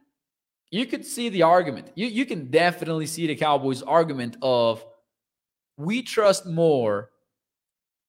you 0.71 0.85
could 0.85 1.07
see 1.07 1.31
the 1.31 1.43
argument. 1.43 1.91
You, 1.95 2.07
you 2.07 2.27
can 2.27 2.51
definitely 2.51 3.07
see 3.07 3.27
the 3.27 3.35
Cowboys' 3.35 3.83
argument 3.83 4.37
of 4.43 4.85
we 5.79 6.03
trust 6.03 6.45
more, 6.45 7.11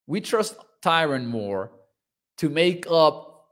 we 0.06 0.20
trust 0.20 0.56
Tyron 0.82 1.26
more 1.26 1.72
to 2.38 2.50
make 2.50 2.86
up 2.90 3.46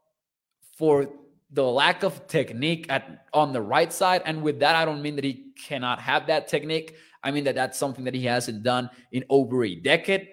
for 0.77 1.09
the 1.51 1.63
lack 1.63 2.03
of 2.03 2.27
technique 2.27 2.86
at 2.89 3.25
on 3.33 3.53
the 3.53 3.62
right 3.62 3.91
side. 3.91 4.21
And 4.25 4.43
with 4.43 4.59
that, 4.59 4.75
I 4.75 4.86
don't 4.86 5.01
mean 5.01 5.15
that 5.15 5.24
he 5.24 5.51
cannot 5.67 6.00
have 6.00 6.27
that 6.27 6.48
technique. 6.48 6.95
I 7.24 7.31
mean 7.31 7.43
that 7.45 7.55
that's 7.55 7.77
something 7.77 8.05
that 8.05 8.13
he 8.13 8.25
hasn't 8.25 8.63
done 8.63 8.89
in 9.12 9.24
over 9.29 9.63
a 9.63 9.75
decade. 9.75 10.29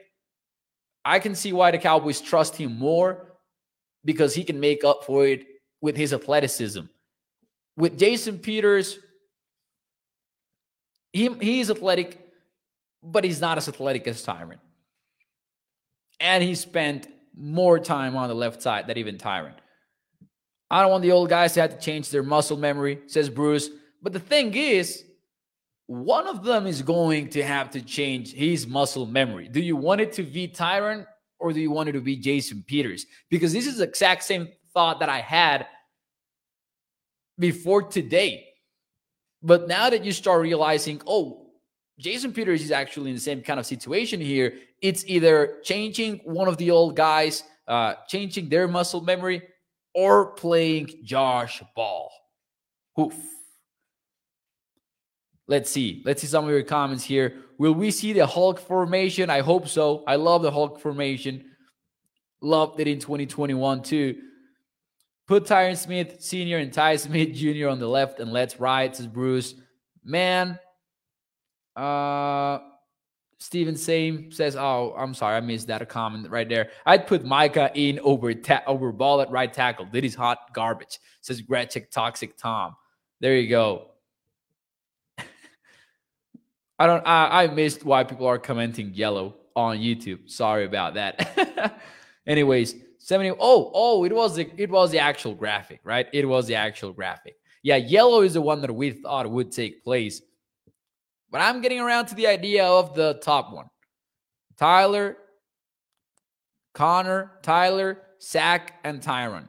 I 1.04 1.18
can 1.18 1.34
see 1.34 1.52
why 1.52 1.70
the 1.70 1.78
Cowboys 1.78 2.20
trust 2.20 2.56
him 2.56 2.78
more 2.78 3.36
because 4.04 4.34
he 4.34 4.44
can 4.44 4.60
make 4.60 4.84
up 4.84 5.04
for 5.04 5.26
it 5.26 5.46
with 5.80 5.96
his 5.96 6.12
athleticism 6.12 6.82
with 7.76 7.98
Jason 7.98 8.38
Peters, 8.38 8.98
he, 11.12 11.28
he's 11.40 11.70
athletic, 11.70 12.18
but 13.02 13.24
he's 13.24 13.40
not 13.40 13.58
as 13.58 13.68
athletic 13.68 14.06
as 14.08 14.24
Tyron. 14.24 14.58
And 16.20 16.42
he 16.42 16.54
spent 16.54 17.08
more 17.36 17.78
time 17.78 18.16
on 18.16 18.28
the 18.28 18.34
left 18.34 18.62
side 18.62 18.86
than 18.86 18.98
even 18.98 19.18
Tyron. 19.18 19.54
I 20.70 20.82
don't 20.82 20.90
want 20.90 21.02
the 21.02 21.12
old 21.12 21.28
guys 21.28 21.52
to 21.54 21.60
have 21.60 21.70
to 21.70 21.78
change 21.78 22.10
their 22.10 22.22
muscle 22.22 22.56
memory, 22.56 23.00
says 23.06 23.28
Bruce. 23.28 23.70
But 24.02 24.12
the 24.12 24.20
thing 24.20 24.54
is, 24.54 25.04
one 25.86 26.26
of 26.26 26.42
them 26.42 26.66
is 26.66 26.82
going 26.82 27.28
to 27.30 27.42
have 27.42 27.70
to 27.70 27.82
change 27.82 28.32
his 28.32 28.66
muscle 28.66 29.06
memory. 29.06 29.48
Do 29.48 29.60
you 29.60 29.76
want 29.76 30.00
it 30.00 30.12
to 30.14 30.22
be 30.22 30.48
Tyron 30.48 31.06
or 31.38 31.52
do 31.52 31.60
you 31.60 31.70
want 31.70 31.88
it 31.88 31.92
to 31.92 32.00
be 32.00 32.16
Jason 32.16 32.64
Peters? 32.66 33.06
Because 33.30 33.52
this 33.52 33.66
is 33.66 33.78
the 33.78 33.84
exact 33.84 34.24
same 34.24 34.48
thought 34.74 35.00
that 35.00 35.08
I 35.08 35.20
had 35.20 35.66
before 37.38 37.82
today. 37.82 38.46
But 39.42 39.68
now 39.68 39.90
that 39.90 40.04
you 40.04 40.10
start 40.10 40.42
realizing, 40.42 41.00
oh, 41.06 41.45
Jason 41.98 42.32
Peters 42.32 42.62
is 42.62 42.70
actually 42.70 43.10
in 43.10 43.16
the 43.16 43.22
same 43.22 43.42
kind 43.42 43.58
of 43.58 43.66
situation 43.66 44.20
here, 44.20 44.54
it's 44.82 45.04
either 45.06 45.60
changing 45.62 46.20
one 46.24 46.48
of 46.48 46.58
the 46.58 46.70
old 46.70 46.94
guys, 46.94 47.44
uh, 47.66 47.94
changing 48.06 48.48
their 48.48 48.68
muscle 48.68 49.00
memory, 49.00 49.42
or 49.94 50.32
playing 50.32 50.90
Josh 51.02 51.62
Ball. 51.74 52.10
Oof. 53.00 53.16
Let's 55.48 55.70
see. 55.70 56.02
Let's 56.04 56.20
see 56.20 56.26
some 56.26 56.44
of 56.44 56.50
your 56.50 56.62
comments 56.64 57.04
here. 57.04 57.44
Will 57.56 57.72
we 57.72 57.90
see 57.90 58.12
the 58.12 58.26
Hulk 58.26 58.58
formation? 58.58 59.30
I 59.30 59.40
hope 59.40 59.68
so. 59.68 60.04
I 60.06 60.16
love 60.16 60.42
the 60.42 60.50
Hulk 60.50 60.80
formation. 60.80 61.44
Loved 62.42 62.80
it 62.80 62.88
in 62.88 62.98
2021 62.98 63.82
too. 63.82 64.16
Put 65.26 65.44
Tyron 65.44 65.76
Smith 65.76 66.16
Sr. 66.20 66.58
and 66.58 66.72
Ty 66.72 66.96
Smith 66.96 67.34
Jr. 67.34 67.68
on 67.68 67.78
the 67.78 67.88
left 67.88 68.20
and 68.20 68.32
let's 68.32 68.60
right, 68.60 68.94
says 68.94 69.06
Bruce. 69.06 69.54
Man, 70.04 70.58
uh, 71.76 72.60
Steven 73.38 73.76
Same 73.76 74.32
says, 74.32 74.56
"Oh, 74.56 74.94
I'm 74.96 75.14
sorry, 75.14 75.36
I 75.36 75.40
missed 75.40 75.66
that 75.66 75.86
comment 75.88 76.30
right 76.30 76.48
there. 76.48 76.70
I'd 76.86 77.06
put 77.06 77.24
Micah 77.24 77.70
in 77.74 78.00
over 78.00 78.32
ta- 78.34 78.62
over 78.66 78.92
ball 78.92 79.20
at 79.20 79.30
right 79.30 79.52
tackle. 79.52 79.86
That 79.92 80.04
is 80.04 80.14
hot 80.14 80.52
garbage." 80.52 80.98
Says 81.20 81.42
Gretchik 81.42 81.90
Toxic 81.90 82.36
Tom. 82.36 82.76
There 83.20 83.36
you 83.36 83.48
go. 83.48 83.90
I 86.78 86.86
don't. 86.86 87.06
I, 87.06 87.44
I 87.44 87.46
missed 87.48 87.84
why 87.84 88.04
people 88.04 88.26
are 88.26 88.38
commenting 88.38 88.94
yellow 88.94 89.34
on 89.54 89.78
YouTube. 89.78 90.30
Sorry 90.30 90.64
about 90.64 90.94
that. 90.94 91.80
Anyways, 92.26 92.74
70 93.06 93.36
oh 93.38 93.70
oh 93.72 94.02
it 94.02 94.12
was 94.12 94.34
the 94.34 94.50
it 94.60 94.68
was 94.68 94.90
the 94.90 94.98
actual 94.98 95.32
graphic 95.32 95.78
right 95.84 96.08
it 96.12 96.26
was 96.26 96.48
the 96.48 96.56
actual 96.56 96.92
graphic 96.92 97.36
yeah 97.62 97.76
yellow 97.76 98.22
is 98.22 98.34
the 98.34 98.40
one 98.40 98.60
that 98.60 98.72
we 98.72 98.90
thought 98.90 99.30
would 99.30 99.52
take 99.52 99.84
place 99.84 100.22
but 101.30 101.40
i'm 101.40 101.60
getting 101.60 101.80
around 101.80 102.06
to 102.06 102.14
the 102.14 102.26
idea 102.26 102.64
of 102.64 102.94
the 102.94 103.14
top 103.22 103.52
one 103.52 103.66
tyler 104.58 105.16
connor 106.74 107.32
tyler 107.42 108.02
Zack, 108.20 108.74
and 108.84 109.00
tyron 109.00 109.48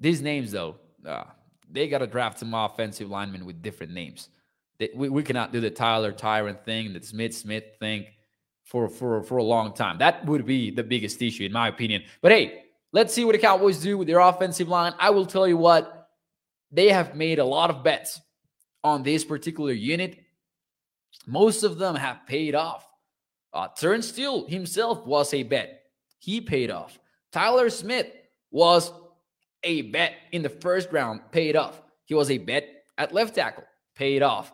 these 0.00 0.22
names 0.22 0.50
though 0.50 0.76
uh, 1.06 1.24
they 1.70 1.88
got 1.88 1.98
to 1.98 2.06
draft 2.06 2.38
some 2.38 2.54
offensive 2.54 3.10
linemen 3.10 3.44
with 3.44 3.62
different 3.62 3.92
names 3.92 4.28
they, 4.78 4.88
we, 4.94 5.08
we 5.08 5.22
cannot 5.22 5.52
do 5.52 5.60
the 5.60 5.70
tyler 5.70 6.12
tyron 6.12 6.58
thing 6.64 6.92
the 6.92 7.02
smith 7.02 7.34
smith 7.34 7.64
thing 7.78 8.06
for 8.64 8.88
for 8.88 9.22
for 9.22 9.36
a 9.38 9.42
long 9.42 9.74
time. 9.74 9.98
That 9.98 10.24
would 10.26 10.46
be 10.46 10.70
the 10.70 10.82
biggest 10.82 11.20
issue, 11.20 11.44
in 11.44 11.52
my 11.52 11.68
opinion. 11.68 12.02
But 12.20 12.32
hey, 12.32 12.64
let's 12.92 13.12
see 13.12 13.24
what 13.24 13.32
the 13.32 13.38
Cowboys 13.38 13.78
do 13.78 13.98
with 13.98 14.08
their 14.08 14.20
offensive 14.20 14.68
line. 14.68 14.94
I 14.98 15.10
will 15.10 15.26
tell 15.26 15.46
you 15.46 15.56
what 15.56 16.08
they 16.70 16.88
have 16.88 17.14
made 17.14 17.38
a 17.38 17.44
lot 17.44 17.70
of 17.70 17.84
bets 17.84 18.20
on 18.84 19.02
this 19.02 19.24
particular 19.24 19.72
unit. 19.72 20.18
Most 21.26 21.62
of 21.62 21.78
them 21.78 21.94
have 21.94 22.26
paid 22.26 22.54
off. 22.54 22.88
Uh, 23.52 23.68
Terence 23.68 24.08
Steele 24.08 24.46
himself 24.46 25.06
was 25.06 25.32
a 25.34 25.42
bet. 25.42 25.82
He 26.18 26.40
paid 26.40 26.70
off. 26.70 26.98
Tyler 27.32 27.70
Smith 27.70 28.06
was 28.50 28.92
a 29.62 29.82
bet 29.82 30.14
in 30.32 30.42
the 30.42 30.48
first 30.48 30.90
round, 30.92 31.20
paid 31.30 31.56
off. 31.56 31.80
He 32.04 32.14
was 32.14 32.30
a 32.30 32.38
bet 32.38 32.84
at 32.98 33.12
left 33.12 33.34
tackle, 33.34 33.64
paid 33.94 34.22
off. 34.22 34.52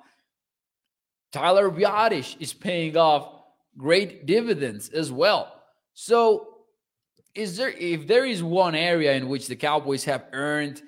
Tyler 1.32 1.70
Biadasz 1.70 2.37
is 2.40 2.52
paying 2.52 2.97
off 2.97 3.30
great 3.76 4.26
dividends 4.26 4.88
as 4.88 5.12
well. 5.12 5.52
So, 5.94 6.54
is 7.35 7.56
there 7.56 7.70
if 7.70 8.06
there 8.06 8.25
is 8.25 8.42
one 8.42 8.75
area 8.75 9.12
in 9.14 9.28
which 9.28 9.47
the 9.47 9.56
Cowboys 9.56 10.04
have 10.04 10.26
earned 10.32 10.82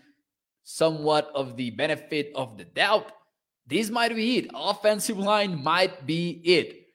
somewhat 0.63 1.31
of 1.35 1.57
the 1.57 1.71
benefit 1.71 2.33
of 2.35 2.57
the 2.57 2.65
doubt, 2.65 3.13
this 3.71 3.89
might 3.89 4.15
be 4.15 4.39
it. 4.39 4.51
Offensive 4.55 5.19
line 5.19 5.63
might 5.63 6.07
be 6.07 6.41
it. 6.45 6.87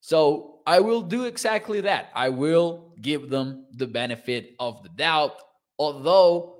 So, 0.00 0.54
I 0.66 0.80
will 0.80 1.02
do 1.02 1.24
exactly 1.24 1.82
that. 1.82 2.10
I 2.14 2.30
will 2.30 2.94
give 3.00 3.28
them 3.28 3.66
the 3.72 3.86
benefit 3.86 4.54
of 4.58 4.82
the 4.82 4.88
doubt, 4.88 5.36
although 5.78 6.56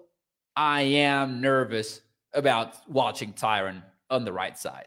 I 0.55 0.83
am 0.83 1.41
nervous 1.41 2.01
about 2.35 2.77
watching 2.89 3.33
Tyron 3.33 3.83
on 4.11 4.25
the 4.25 4.33
right 4.33 4.59
side. 4.59 4.87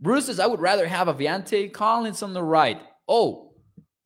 Bruce 0.00 0.26
says, 0.26 0.40
I 0.40 0.46
would 0.46 0.60
rather 0.60 0.86
have 0.86 1.08
Aviante 1.08 1.72
Collins 1.72 2.22
on 2.22 2.34
the 2.34 2.42
right. 2.42 2.80
Oh, 3.08 3.54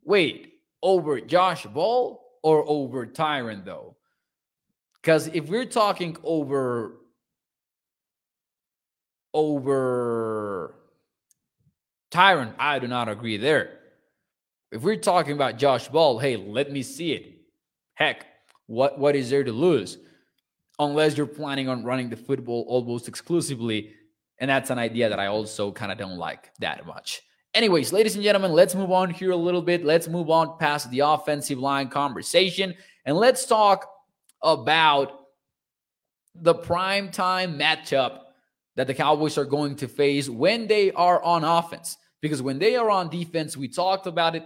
wait, 0.05 0.53
over 0.83 1.21
Josh 1.21 1.67
Ball 1.67 2.23
or 2.43 2.65
over 2.69 3.07
Tyron, 3.07 3.65
though? 3.65 3.97
Because 5.03 5.27
if 5.29 5.49
we're 5.49 5.65
talking 5.65 6.17
over 6.23 7.00
over 9.33 10.75
Tyron, 12.11 12.55
I 12.59 12.79
do 12.79 12.89
not 12.89 13.09
agree 13.09 13.37
there. 13.37 13.79
If 14.73 14.83
we're 14.83 14.97
talking 14.97 15.33
about 15.33 15.59
Josh 15.59 15.89
Ball, 15.89 16.19
hey, 16.19 16.37
let 16.37 16.71
me 16.71 16.83
see 16.83 17.13
it. 17.13 17.35
Heck, 17.95 18.27
what 18.67 18.99
what 18.99 19.17
is 19.17 19.31
there 19.31 19.45
to 19.45 19.53
lose? 19.53 19.99
Unless 20.79 21.17
you're 21.17 21.27
planning 21.27 21.69
on 21.69 21.85
running 21.85 22.09
the 22.09 22.17
football 22.17 22.65
almost 22.69 23.09
exclusively 23.09 23.93
and 24.41 24.49
that's 24.49 24.71
an 24.71 24.79
idea 24.79 25.09
that 25.09 25.21
I 25.21 25.27
also 25.27 25.71
kind 25.71 25.93
of 25.93 25.99
don't 25.99 26.17
like 26.17 26.51
that 26.59 26.87
much. 26.87 27.23
Anyways, 27.53 27.93
ladies 27.93 28.15
and 28.15 28.25
gentlemen, 28.25 28.53
let's 28.53 28.75
move 28.75 28.91
on 28.91 29.11
here 29.11 29.33
a 29.33 29.37
little 29.37 29.61
bit. 29.61 29.85
Let's 29.85 30.09
move 30.09 30.31
on 30.31 30.57
past 30.59 30.91
the 30.91 31.01
offensive 31.01 31.59
line 31.59 31.89
conversation 31.89 32.75
and 33.05 33.17
let's 33.17 33.45
talk 33.45 33.87
about 34.43 35.27
the 36.35 36.55
prime 36.55 37.11
time 37.11 37.59
matchup 37.59 38.21
that 38.77 38.87
the 38.87 38.95
Cowboys 38.95 39.37
are 39.37 39.45
going 39.45 39.77
to 39.77 39.89
face 39.89 40.29
when 40.29 40.67
they 40.67 40.93
are 40.93 41.23
on 41.23 41.45
offense. 41.45 41.97
Because 42.21 42.43
when 42.43 42.59
they 42.59 42.77
are 42.77 42.91
on 42.91 43.09
defense, 43.09 43.57
we 43.57 43.69
talked 43.69 44.07
about 44.07 44.37
it 44.37 44.45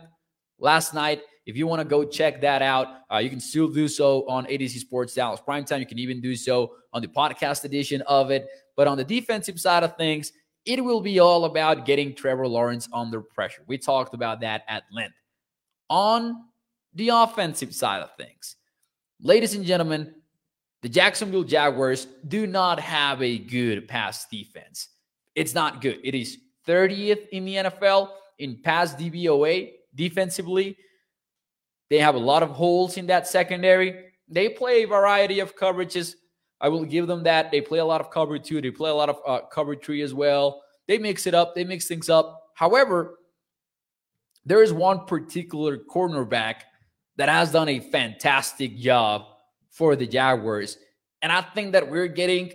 last 0.58 0.94
night. 0.94 1.22
If 1.46 1.56
you 1.56 1.66
want 1.66 1.80
to 1.80 1.84
go 1.84 2.04
check 2.04 2.40
that 2.40 2.62
out, 2.62 2.88
uh, 3.12 3.18
you 3.18 3.28
can 3.28 3.40
still 3.40 3.68
do 3.68 3.86
so 3.86 4.26
on 4.28 4.46
A 4.48 4.56
to 4.56 4.66
Z 4.66 4.78
Sports 4.78 5.14
Dallas 5.14 5.40
Primetime. 5.46 5.80
You 5.80 5.86
can 5.86 5.98
even 5.98 6.20
do 6.20 6.36
so 6.36 6.74
on 6.92 7.02
the 7.02 7.08
podcast 7.08 7.64
edition 7.64 8.00
of 8.02 8.30
it. 8.30 8.46
But 8.76 8.86
on 8.86 8.96
the 8.96 9.04
defensive 9.04 9.60
side 9.60 9.82
of 9.82 9.96
things, 9.96 10.32
it 10.64 10.82
will 10.82 11.00
be 11.00 11.18
all 11.18 11.44
about 11.44 11.84
getting 11.84 12.14
Trevor 12.14 12.48
Lawrence 12.48 12.88
under 12.92 13.20
pressure. 13.20 13.62
We 13.66 13.76
talked 13.76 14.14
about 14.14 14.40
that 14.40 14.62
at 14.68 14.84
length. 14.90 15.16
On 15.90 16.44
the 16.94 17.10
offensive 17.10 17.74
side 17.74 18.02
of 18.02 18.10
things, 18.16 18.56
ladies 19.20 19.54
and 19.54 19.64
gentlemen, 19.64 20.14
the 20.84 20.90
Jacksonville 20.90 21.44
Jaguars 21.44 22.06
do 22.28 22.46
not 22.46 22.78
have 22.78 23.22
a 23.22 23.38
good 23.38 23.88
pass 23.88 24.26
defense. 24.26 24.88
It's 25.34 25.54
not 25.54 25.80
good. 25.80 25.98
It 26.04 26.14
is 26.14 26.36
30th 26.68 27.26
in 27.30 27.46
the 27.46 27.54
NFL 27.54 28.10
in 28.38 28.60
pass 28.62 28.94
DVOA 28.94 29.70
defensively. 29.94 30.76
They 31.88 32.00
have 32.00 32.16
a 32.16 32.18
lot 32.18 32.42
of 32.42 32.50
holes 32.50 32.98
in 32.98 33.06
that 33.06 33.26
secondary. 33.26 34.10
They 34.28 34.50
play 34.50 34.82
a 34.82 34.86
variety 34.86 35.40
of 35.40 35.56
coverages. 35.56 36.16
I 36.60 36.68
will 36.68 36.84
give 36.84 37.06
them 37.06 37.22
that. 37.22 37.50
They 37.50 37.62
play 37.62 37.78
a 37.78 37.84
lot 37.86 38.02
of 38.02 38.10
cover 38.10 38.38
two. 38.38 38.60
They 38.60 38.70
play 38.70 38.90
a 38.90 38.94
lot 38.94 39.08
of 39.08 39.20
uh, 39.26 39.46
cover 39.50 39.74
three 39.74 40.02
as 40.02 40.12
well. 40.12 40.64
They 40.86 40.98
mix 40.98 41.26
it 41.26 41.32
up. 41.34 41.54
They 41.54 41.64
mix 41.64 41.88
things 41.88 42.10
up. 42.10 42.50
However, 42.52 43.20
there 44.44 44.62
is 44.62 44.70
one 44.70 45.06
particular 45.06 45.78
cornerback 45.78 46.56
that 47.16 47.30
has 47.30 47.52
done 47.52 47.70
a 47.70 47.80
fantastic 47.80 48.76
job 48.76 49.28
for 49.74 49.96
the 49.96 50.06
Jaguars. 50.06 50.78
And 51.20 51.30
I 51.32 51.42
think 51.42 51.72
that 51.72 51.90
we're 51.90 52.06
getting 52.06 52.52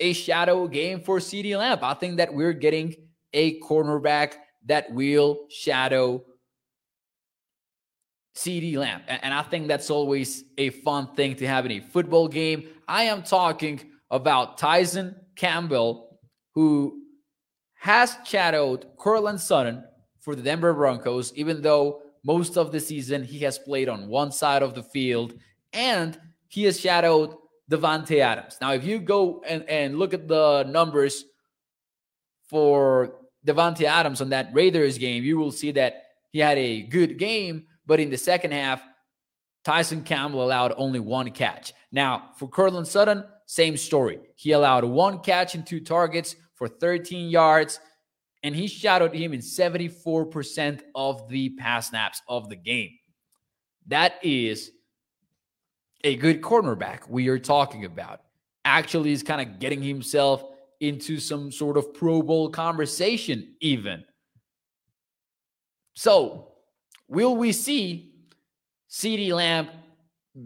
a 0.00 0.12
shadow 0.12 0.66
game 0.66 1.00
for 1.00 1.18
CeeDee 1.18 1.56
Lamb. 1.56 1.78
I 1.82 1.94
think 1.94 2.16
that 2.16 2.32
we're 2.34 2.54
getting 2.54 2.96
a 3.32 3.60
cornerback 3.60 4.34
that 4.66 4.90
will 4.92 5.46
shadow 5.50 6.24
CeeDee 8.34 8.76
Lamb. 8.76 9.02
And 9.06 9.32
I 9.32 9.42
think 9.42 9.68
that's 9.68 9.90
always 9.90 10.44
a 10.58 10.70
fun 10.70 11.14
thing 11.14 11.36
to 11.36 11.46
have 11.46 11.66
in 11.66 11.72
a 11.72 11.80
football 11.80 12.28
game. 12.28 12.68
I 12.88 13.04
am 13.04 13.22
talking 13.22 13.80
about 14.10 14.58
Tyson 14.58 15.16
Campbell, 15.36 16.18
who 16.54 17.02
has 17.74 18.16
shadowed 18.24 18.86
Courtland 18.96 19.40
Sutton 19.40 19.84
for 20.20 20.34
the 20.34 20.42
Denver 20.42 20.72
Broncos, 20.72 21.32
even 21.34 21.60
though 21.60 22.00
most 22.24 22.56
of 22.56 22.72
the 22.72 22.80
season 22.80 23.22
he 23.22 23.40
has 23.40 23.58
played 23.58 23.88
on 23.88 24.08
one 24.08 24.32
side 24.32 24.62
of 24.62 24.74
the 24.74 24.82
field 24.82 25.34
and 25.74 26.18
he 26.54 26.62
has 26.62 26.78
shadowed 26.78 27.34
Davante 27.68 28.20
Adams. 28.20 28.58
Now, 28.60 28.74
if 28.74 28.84
you 28.84 29.00
go 29.00 29.42
and, 29.44 29.68
and 29.68 29.98
look 29.98 30.14
at 30.14 30.28
the 30.28 30.62
numbers 30.68 31.24
for 32.48 33.16
Davante 33.44 33.82
Adams 33.82 34.20
on 34.20 34.28
that 34.28 34.50
Raiders 34.52 34.96
game, 34.96 35.24
you 35.24 35.36
will 35.36 35.50
see 35.50 35.72
that 35.72 36.04
he 36.30 36.38
had 36.38 36.56
a 36.56 36.82
good 36.82 37.18
game, 37.18 37.64
but 37.86 37.98
in 37.98 38.08
the 38.08 38.16
second 38.16 38.52
half, 38.52 38.80
Tyson 39.64 40.04
Campbell 40.04 40.44
allowed 40.44 40.74
only 40.76 41.00
one 41.00 41.28
catch. 41.32 41.72
Now, 41.90 42.30
for 42.38 42.46
Courtland 42.46 42.86
Sutton, 42.86 43.24
same 43.46 43.76
story. 43.76 44.20
He 44.36 44.52
allowed 44.52 44.84
one 44.84 45.18
catch 45.20 45.56
and 45.56 45.66
two 45.66 45.80
targets 45.80 46.36
for 46.54 46.68
13 46.68 47.30
yards, 47.30 47.80
and 48.44 48.54
he 48.54 48.68
shadowed 48.68 49.12
him 49.12 49.32
in 49.32 49.40
74% 49.40 50.82
of 50.94 51.28
the 51.28 51.48
pass 51.56 51.88
snaps 51.88 52.22
of 52.28 52.48
the 52.48 52.56
game. 52.56 52.92
That 53.88 54.14
is 54.22 54.70
a 56.04 56.16
good 56.16 56.42
cornerback 56.42 57.08
we 57.08 57.28
are 57.28 57.38
talking 57.38 57.84
about. 57.84 58.20
Actually, 58.64 59.12
is 59.12 59.22
kind 59.22 59.40
of 59.40 59.58
getting 59.58 59.82
himself 59.82 60.44
into 60.80 61.18
some 61.18 61.50
sort 61.50 61.76
of 61.76 61.92
Pro 61.94 62.22
Bowl 62.22 62.50
conversation, 62.50 63.54
even. 63.60 64.04
So, 65.94 66.52
will 67.08 67.36
we 67.36 67.52
see 67.52 68.12
CeeDee 68.90 69.32
Lamb 69.32 69.68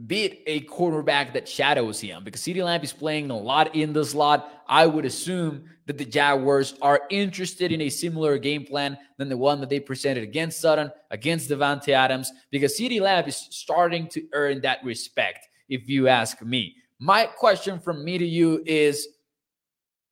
beat 0.07 0.43
a 0.47 0.61
quarterback 0.61 1.33
that 1.35 1.49
shadows 1.49 2.01
him? 2.01 2.25
Because 2.25 2.41
CeeDee 2.41 2.65
Lamb 2.65 2.83
is 2.83 2.93
playing 2.93 3.31
a 3.31 3.37
lot 3.37 3.75
in 3.75 3.93
the 3.93 4.05
slot. 4.05 4.63
I 4.69 4.87
would 4.87 5.05
assume 5.05 5.65
that 5.87 5.97
the 5.97 6.05
Jaguars 6.05 6.75
are 6.83 7.03
interested 7.09 7.73
in 7.73 7.81
a 7.81 7.89
similar 7.89 8.37
game 8.37 8.65
plan 8.65 8.99
than 9.17 9.31
the 9.31 9.37
one 9.37 9.61
that 9.61 9.71
they 9.71 9.81
presented 9.81 10.23
against 10.23 10.61
Sutton, 10.61 10.93
against 11.11 11.49
Davante 11.49 11.89
Adams, 11.89 12.31
because 12.51 12.79
CeeDee 12.79 13.01
Lamb 13.01 13.27
is 13.27 13.37
starting 13.37 14.07
to 14.09 14.23
earn 14.35 14.61
that 14.61 14.85
respect, 14.85 15.48
if 15.69 15.89
you 15.89 16.09
ask 16.09 16.43
me. 16.43 16.75
My 16.99 17.27
question 17.27 17.79
from 17.79 18.05
me 18.05 18.19
to 18.19 18.27
you 18.27 18.63
is 18.67 19.07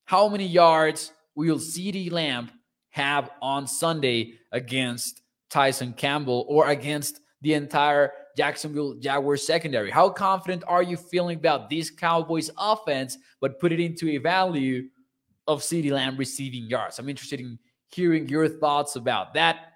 how 0.05 0.29
many 0.29 0.47
yards 0.47 1.13
will 1.35 1.59
CeeDee 1.59 2.13
Lamb 2.13 2.51
have 2.91 3.31
on 3.43 3.67
Sunday 3.67 4.35
against 4.53 5.23
Tyson 5.51 5.93
Campbell 5.93 6.47
or 6.49 6.69
against 6.69 7.21
the 7.43 7.55
entire 7.55 8.13
Jacksonville 8.37 8.95
Jaguars 8.95 9.47
secondary? 9.47 9.91
How 9.91 10.09
confident 10.09 10.63
are 10.67 10.83
you 10.83 10.97
feeling 10.97 11.39
about 11.39 11.69
this 11.69 11.91
Cowboys 11.91 12.51
offense, 12.57 13.19
but 13.41 13.59
put 13.59 13.73
it 13.73 13.81
into 13.81 14.11
a 14.11 14.19
value 14.19 14.85
of 15.47 15.61
CeeDee 15.61 15.91
Lamb 15.91 16.17
receiving 16.17 16.71
yards? 16.71 16.99
I'm 16.99 17.09
interested 17.09 17.41
in 17.41 17.59
hearing 17.89 18.29
your 18.29 18.49
thoughts 18.49 18.97
about 18.97 19.35
that. 19.35 19.73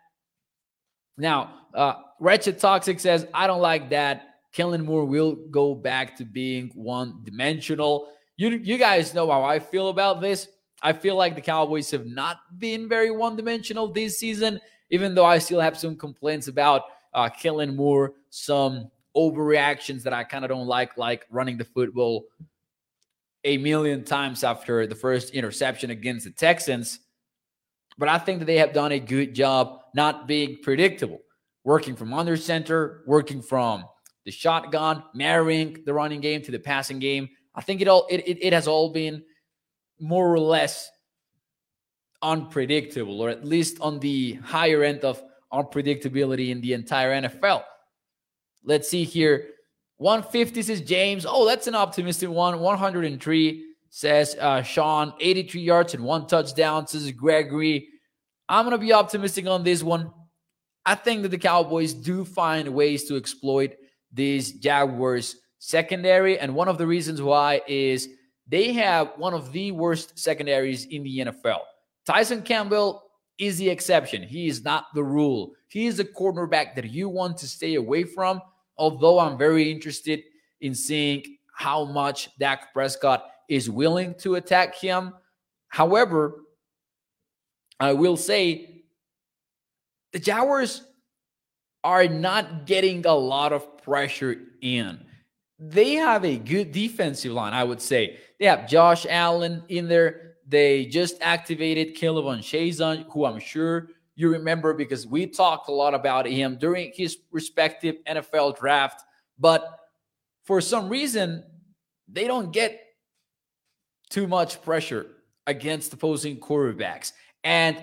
Now, 1.16 1.54
uh, 1.74 1.94
Wretched 2.18 2.58
Toxic 2.58 3.00
says, 3.00 3.26
I 3.34 3.46
don't 3.46 3.60
like 3.60 3.90
that. 3.90 4.29
Kellen 4.52 4.84
Moore 4.84 5.04
will 5.04 5.34
go 5.50 5.74
back 5.74 6.16
to 6.16 6.24
being 6.24 6.70
one 6.74 7.20
dimensional. 7.24 8.08
You, 8.36 8.50
you 8.50 8.78
guys 8.78 9.14
know 9.14 9.30
how 9.30 9.44
I 9.44 9.58
feel 9.58 9.88
about 9.88 10.20
this. 10.20 10.48
I 10.82 10.92
feel 10.92 11.14
like 11.16 11.34
the 11.34 11.40
Cowboys 11.40 11.90
have 11.90 12.06
not 12.06 12.38
been 12.58 12.88
very 12.88 13.10
one 13.10 13.36
dimensional 13.36 13.92
this 13.92 14.18
season, 14.18 14.60
even 14.90 15.14
though 15.14 15.26
I 15.26 15.38
still 15.38 15.60
have 15.60 15.78
some 15.78 15.96
complaints 15.96 16.48
about 16.48 16.84
uh, 17.12 17.28
Kellen 17.28 17.76
Moore, 17.76 18.14
some 18.30 18.90
overreactions 19.16 20.02
that 20.04 20.12
I 20.12 20.24
kind 20.24 20.44
of 20.44 20.48
don't 20.48 20.66
like, 20.66 20.96
like 20.96 21.26
running 21.30 21.58
the 21.58 21.64
football 21.64 22.26
a 23.44 23.58
million 23.58 24.04
times 24.04 24.44
after 24.44 24.86
the 24.86 24.94
first 24.94 25.30
interception 25.30 25.90
against 25.90 26.24
the 26.24 26.30
Texans. 26.30 27.00
But 27.98 28.08
I 28.08 28.18
think 28.18 28.38
that 28.38 28.44
they 28.46 28.58
have 28.58 28.72
done 28.72 28.92
a 28.92 29.00
good 29.00 29.34
job 29.34 29.80
not 29.94 30.26
being 30.26 30.58
predictable, 30.62 31.20
working 31.64 31.96
from 31.96 32.14
under 32.14 32.36
center, 32.36 33.02
working 33.06 33.42
from 33.42 33.84
the 34.24 34.30
shotgun, 34.30 35.02
marrying 35.14 35.82
the 35.84 35.94
running 35.94 36.20
game 36.20 36.42
to 36.42 36.50
the 36.50 36.58
passing 36.58 36.98
game. 36.98 37.28
I 37.54 37.62
think 37.62 37.80
it 37.80 37.88
all 37.88 38.06
it, 38.10 38.26
it, 38.26 38.46
it 38.46 38.52
has 38.52 38.68
all 38.68 38.92
been 38.92 39.22
more 39.98 40.32
or 40.32 40.38
less 40.38 40.90
unpredictable, 42.22 43.20
or 43.20 43.30
at 43.30 43.44
least 43.44 43.78
on 43.80 43.98
the 44.00 44.34
higher 44.34 44.82
end 44.82 45.00
of 45.00 45.22
unpredictability 45.52 46.50
in 46.50 46.60
the 46.60 46.72
entire 46.72 47.22
NFL. 47.22 47.64
Let's 48.64 48.88
see 48.88 49.04
here. 49.04 49.48
150 49.96 50.62
says 50.62 50.80
James. 50.80 51.26
Oh, 51.28 51.46
that's 51.46 51.66
an 51.66 51.74
optimistic 51.74 52.30
one. 52.30 52.60
103 52.60 53.66
says 53.90 54.36
uh, 54.40 54.62
Sean. 54.62 55.12
83 55.20 55.60
yards 55.60 55.94
and 55.94 56.04
one 56.04 56.26
touchdown 56.26 56.86
says 56.86 57.10
Gregory. 57.12 57.88
I'm 58.48 58.64
going 58.64 58.78
to 58.78 58.78
be 58.78 58.92
optimistic 58.92 59.46
on 59.46 59.62
this 59.62 59.82
one. 59.82 60.10
I 60.86 60.94
think 60.94 61.22
that 61.22 61.28
the 61.28 61.38
Cowboys 61.38 61.92
do 61.92 62.24
find 62.24 62.68
ways 62.70 63.04
to 63.04 63.16
exploit 63.16 63.74
these 64.12 64.52
Jaguars 64.52 65.36
secondary. 65.58 66.38
And 66.38 66.54
one 66.54 66.68
of 66.68 66.78
the 66.78 66.86
reasons 66.86 67.22
why 67.22 67.62
is 67.66 68.08
they 68.48 68.72
have 68.72 69.12
one 69.16 69.34
of 69.34 69.52
the 69.52 69.72
worst 69.72 70.18
secondaries 70.18 70.86
in 70.86 71.02
the 71.02 71.18
NFL. 71.18 71.60
Tyson 72.06 72.42
Campbell 72.42 73.04
is 73.38 73.58
the 73.58 73.68
exception. 73.68 74.22
He 74.22 74.48
is 74.48 74.64
not 74.64 74.86
the 74.94 75.04
rule. 75.04 75.52
He 75.68 75.86
is 75.86 76.00
a 76.00 76.04
cornerback 76.04 76.74
that 76.74 76.90
you 76.90 77.08
want 77.08 77.38
to 77.38 77.48
stay 77.48 77.76
away 77.76 78.04
from. 78.04 78.40
Although 78.76 79.18
I'm 79.18 79.38
very 79.38 79.70
interested 79.70 80.22
in 80.60 80.74
seeing 80.74 81.36
how 81.54 81.84
much 81.84 82.36
Dak 82.38 82.72
Prescott 82.72 83.26
is 83.48 83.70
willing 83.70 84.14
to 84.16 84.36
attack 84.36 84.74
him. 84.74 85.12
However, 85.68 86.40
I 87.78 87.92
will 87.92 88.16
say 88.16 88.84
the 90.12 90.18
Jaguars 90.18 90.82
are 91.84 92.08
not 92.08 92.66
getting 92.66 93.06
a 93.06 93.14
lot 93.14 93.52
of 93.52 93.69
pressure 93.90 94.36
in 94.62 95.04
they 95.60 95.92
have 95.92 96.24
a 96.24 96.38
good 96.38 96.72
defensive 96.72 97.32
line, 97.32 97.52
I 97.52 97.64
would 97.64 97.82
say. 97.82 98.16
They 98.38 98.46
have 98.46 98.66
Josh 98.66 99.06
Allen 99.08 99.62
in 99.68 99.88
there. 99.88 100.36
They 100.48 100.86
just 100.86 101.18
activated 101.20 101.94
K'Lavon 101.96 102.38
Chaisson, 102.38 103.04
who 103.10 103.26
I'm 103.26 103.38
sure 103.38 103.88
you 104.16 104.30
remember 104.30 104.72
because 104.72 105.06
we 105.06 105.26
talked 105.26 105.68
a 105.68 105.72
lot 105.72 105.94
about 105.94 106.26
him 106.26 106.56
during 106.56 106.92
his 106.94 107.18
respective 107.30 107.96
NFL 108.08 108.58
draft. 108.58 109.04
But 109.38 109.78
for 110.44 110.62
some 110.62 110.88
reason, 110.88 111.44
they 112.08 112.26
don't 112.26 112.52
get 112.52 112.80
too 114.08 114.26
much 114.26 114.62
pressure 114.62 115.06
against 115.46 115.92
opposing 115.92 116.38
quarterbacks. 116.38 117.12
And 117.44 117.78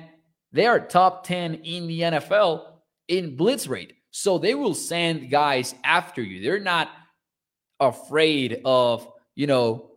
they 0.52 0.66
are 0.66 0.80
top 0.80 1.26
10 1.26 1.56
in 1.56 1.88
the 1.88 2.02
NFL 2.02 2.66
in 3.08 3.36
blitz 3.36 3.68
rate. 3.68 3.94
So 4.12 4.38
they 4.38 4.56
will 4.56 4.74
send 4.74 5.30
guys 5.30 5.76
after 5.84 6.22
you. 6.22 6.42
They're 6.42 6.60
not 6.60 6.90
afraid 7.80 8.62
of, 8.66 9.08
you 9.36 9.48
know, 9.48 9.92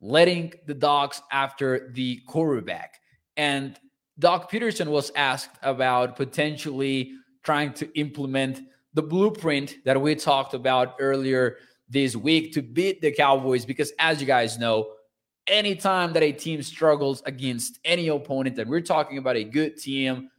letting 0.00 0.52
the 0.66 0.74
dogs 0.74 1.22
after 1.32 1.90
the 1.94 2.20
quarterback. 2.26 2.98
And 3.36 3.78
Doug 4.18 4.50
Pederson 4.50 4.88
was 4.88 5.10
asked 5.16 5.56
about 5.62 6.16
potentially 6.16 7.12
trying 7.42 7.72
to 7.74 7.98
implement 7.98 8.60
the 8.92 9.02
blueprint 9.02 9.76
that 9.84 10.00
we 10.00 10.14
talked 10.14 10.54
about 10.54 10.96
earlier 11.00 11.56
this 11.88 12.14
week 12.14 12.52
to 12.54 12.62
beat 12.62 13.00
the 13.00 13.12
Cowboys 13.12 13.64
because 13.64 13.92
as 13.98 14.20
you 14.20 14.26
guys 14.26 14.58
know, 14.58 14.90
anytime 15.46 16.12
that 16.12 16.22
a 16.22 16.32
team 16.32 16.62
struggles 16.62 17.22
against 17.26 17.78
any 17.84 18.08
opponent 18.08 18.58
and 18.58 18.70
we're 18.70 18.80
talking 18.80 19.18
about 19.18 19.36
a 19.36 19.44
good 19.44 19.76
team, 19.76 20.30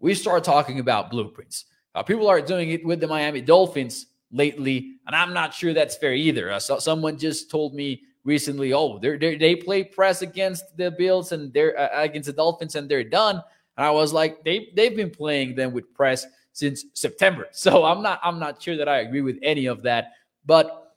we 0.00 0.14
start 0.14 0.42
talking 0.42 0.80
about 0.80 1.10
blueprints. 1.10 1.66
Uh, 1.94 2.02
people 2.02 2.28
are 2.28 2.40
doing 2.40 2.70
it 2.70 2.84
with 2.84 3.00
the 3.00 3.06
Miami 3.06 3.40
Dolphins 3.40 4.06
lately, 4.30 4.98
and 5.06 5.16
I'm 5.16 5.32
not 5.32 5.52
sure 5.52 5.74
that's 5.74 5.96
fair 5.96 6.14
either. 6.14 6.52
Uh, 6.52 6.60
so 6.60 6.78
someone 6.78 7.18
just 7.18 7.50
told 7.50 7.74
me 7.74 8.02
recently, 8.24 8.72
oh, 8.72 8.98
they 8.98 9.36
they 9.36 9.56
play 9.56 9.84
press 9.84 10.22
against 10.22 10.76
the 10.76 10.90
Bills 10.90 11.32
and 11.32 11.52
they're 11.52 11.78
uh, 11.78 12.02
against 12.02 12.26
the 12.26 12.32
Dolphins 12.32 12.74
and 12.74 12.88
they're 12.88 13.04
done. 13.04 13.42
And 13.76 13.86
I 13.86 13.90
was 13.90 14.12
like, 14.12 14.44
they 14.44 14.70
they've 14.76 14.96
been 14.96 15.10
playing 15.10 15.54
them 15.54 15.72
with 15.72 15.92
press 15.94 16.26
since 16.52 16.84
September. 16.94 17.48
So 17.52 17.84
I'm 17.84 18.02
not 18.02 18.20
I'm 18.22 18.38
not 18.38 18.62
sure 18.62 18.76
that 18.76 18.88
I 18.88 18.98
agree 19.00 19.22
with 19.22 19.38
any 19.42 19.66
of 19.66 19.82
that. 19.82 20.12
But 20.46 20.94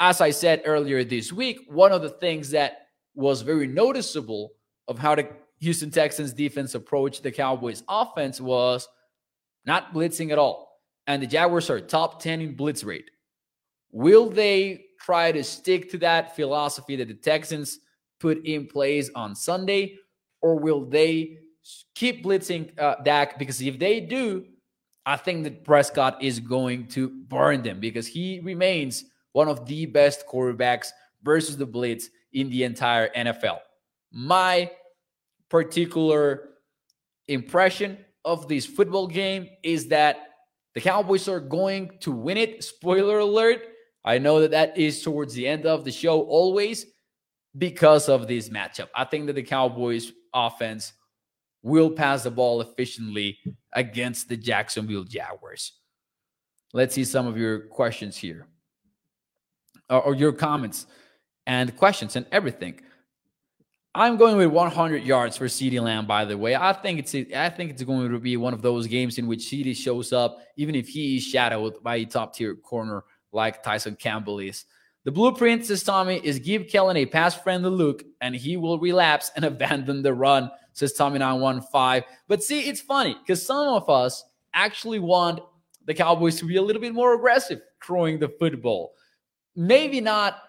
as 0.00 0.20
I 0.20 0.30
said 0.30 0.62
earlier 0.64 1.04
this 1.04 1.32
week, 1.32 1.60
one 1.68 1.92
of 1.92 2.02
the 2.02 2.10
things 2.10 2.50
that 2.50 2.88
was 3.14 3.42
very 3.42 3.66
noticeable 3.66 4.52
of 4.86 4.98
how 4.98 5.14
the 5.14 5.28
Houston 5.58 5.90
Texans 5.90 6.32
defense 6.32 6.74
approached 6.74 7.22
the 7.22 7.32
Cowboys 7.32 7.82
offense 7.88 8.40
was 8.40 8.88
not 9.68 9.94
blitzing 9.94 10.32
at 10.32 10.38
all. 10.38 10.80
And 11.06 11.22
the 11.22 11.26
Jaguars 11.26 11.70
are 11.70 11.78
top 11.78 12.20
10 12.20 12.40
in 12.40 12.54
blitz 12.54 12.82
rate. 12.82 13.10
Will 13.92 14.28
they 14.28 14.86
try 15.00 15.30
to 15.30 15.44
stick 15.44 15.90
to 15.90 15.98
that 15.98 16.34
philosophy 16.34 16.96
that 16.96 17.08
the 17.08 17.14
Texans 17.14 17.78
put 18.18 18.44
in 18.44 18.66
place 18.66 19.10
on 19.14 19.36
Sunday? 19.36 19.96
Or 20.42 20.58
will 20.58 20.84
they 20.84 21.38
keep 21.94 22.24
blitzing 22.24 22.76
uh, 22.78 22.96
Dak? 23.04 23.38
Because 23.38 23.60
if 23.62 23.78
they 23.78 24.00
do, 24.00 24.46
I 25.06 25.16
think 25.16 25.44
that 25.44 25.64
Prescott 25.64 26.22
is 26.22 26.40
going 26.40 26.88
to 26.88 27.08
burn 27.08 27.62
them 27.62 27.78
because 27.78 28.06
he 28.06 28.40
remains 28.40 29.04
one 29.32 29.48
of 29.48 29.66
the 29.66 29.86
best 29.86 30.26
quarterbacks 30.26 30.88
versus 31.22 31.56
the 31.56 31.66
blitz 31.66 32.08
in 32.32 32.50
the 32.50 32.64
entire 32.64 33.08
NFL. 33.14 33.58
My 34.12 34.70
particular 35.48 36.50
impression 37.26 37.98
of 38.24 38.48
this 38.48 38.66
football 38.66 39.06
game 39.06 39.48
is 39.62 39.88
that 39.88 40.28
the 40.74 40.80
Cowboys 40.80 41.28
are 41.28 41.40
going 41.40 41.90
to 42.00 42.12
win 42.12 42.36
it. 42.36 42.62
Spoiler 42.62 43.18
alert. 43.18 43.62
I 44.04 44.18
know 44.18 44.40
that 44.40 44.52
that 44.52 44.78
is 44.78 45.02
towards 45.02 45.34
the 45.34 45.46
end 45.46 45.66
of 45.66 45.84
the 45.84 45.90
show 45.90 46.22
always 46.22 46.86
because 47.56 48.08
of 48.08 48.28
this 48.28 48.48
matchup. 48.48 48.88
I 48.94 49.04
think 49.04 49.26
that 49.26 49.34
the 49.34 49.42
Cowboys 49.42 50.12
offense 50.32 50.92
will 51.62 51.90
pass 51.90 52.22
the 52.22 52.30
ball 52.30 52.60
efficiently 52.60 53.38
against 53.72 54.28
the 54.28 54.36
Jacksonville 54.36 55.04
Jaguars. 55.04 55.72
Let's 56.72 56.94
see 56.94 57.04
some 57.04 57.26
of 57.26 57.36
your 57.36 57.66
questions 57.68 58.16
here 58.16 58.46
or 59.90 60.14
your 60.14 60.32
comments 60.32 60.86
and 61.46 61.74
questions 61.76 62.14
and 62.14 62.26
everything. 62.30 62.80
I'm 63.94 64.16
going 64.16 64.36
with 64.36 64.48
100 64.48 65.02
yards 65.02 65.36
for 65.36 65.46
CeeDee 65.46 65.80
Lamb. 65.80 66.06
By 66.06 66.24
the 66.24 66.36
way, 66.36 66.54
I 66.54 66.72
think 66.72 66.98
it's 66.98 67.14
I 67.14 67.48
think 67.48 67.70
it's 67.70 67.82
going 67.82 68.10
to 68.10 68.18
be 68.18 68.36
one 68.36 68.52
of 68.52 68.62
those 68.62 68.86
games 68.86 69.18
in 69.18 69.26
which 69.26 69.40
CeeDee 69.40 69.74
shows 69.74 70.12
up, 70.12 70.38
even 70.56 70.74
if 70.74 70.88
he 70.88 71.16
is 71.16 71.24
shadowed 71.24 71.82
by 71.82 71.96
a 71.96 72.04
top 72.04 72.34
tier 72.34 72.54
corner 72.54 73.04
like 73.32 73.62
Tyson 73.62 73.96
Campbell 73.96 74.38
is. 74.38 74.66
The 75.04 75.12
blueprint, 75.12 75.64
says 75.64 75.82
Tommy, 75.82 76.20
is 76.22 76.38
give 76.38 76.68
Kellen 76.68 76.96
a 76.98 77.06
pass 77.06 77.34
friendly 77.34 77.70
look, 77.70 78.04
and 78.20 78.34
he 78.34 78.56
will 78.56 78.78
relapse 78.78 79.30
and 79.36 79.44
abandon 79.46 80.02
the 80.02 80.12
run. 80.12 80.50
Says 80.74 80.92
Tommy 80.92 81.18
915. 81.18 82.04
But 82.28 82.44
see, 82.44 82.60
it's 82.68 82.80
funny 82.80 83.16
because 83.20 83.44
some 83.44 83.68
of 83.68 83.88
us 83.88 84.24
actually 84.54 85.00
want 85.00 85.40
the 85.86 85.94
Cowboys 85.94 86.38
to 86.38 86.44
be 86.44 86.56
a 86.56 86.62
little 86.62 86.82
bit 86.82 86.94
more 86.94 87.14
aggressive 87.14 87.62
throwing 87.82 88.18
the 88.18 88.28
football. 88.28 88.92
Maybe 89.56 90.00
not 90.00 90.40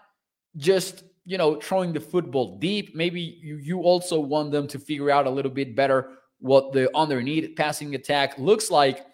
just 0.57 1.03
you 1.25 1.37
know, 1.37 1.59
throwing 1.59 1.93
the 1.93 1.99
football 1.99 2.57
deep. 2.57 2.95
Maybe 2.95 3.39
you, 3.41 3.57
you 3.57 3.81
also 3.81 4.19
want 4.19 4.51
them 4.51 4.67
to 4.67 4.79
figure 4.79 5.11
out 5.11 5.27
a 5.27 5.29
little 5.29 5.51
bit 5.51 5.75
better 5.75 6.17
what 6.39 6.71
the 6.71 6.89
underneath 6.95 7.55
passing 7.55 7.95
attack 7.95 8.37
looks 8.37 8.71
like. 8.71 9.05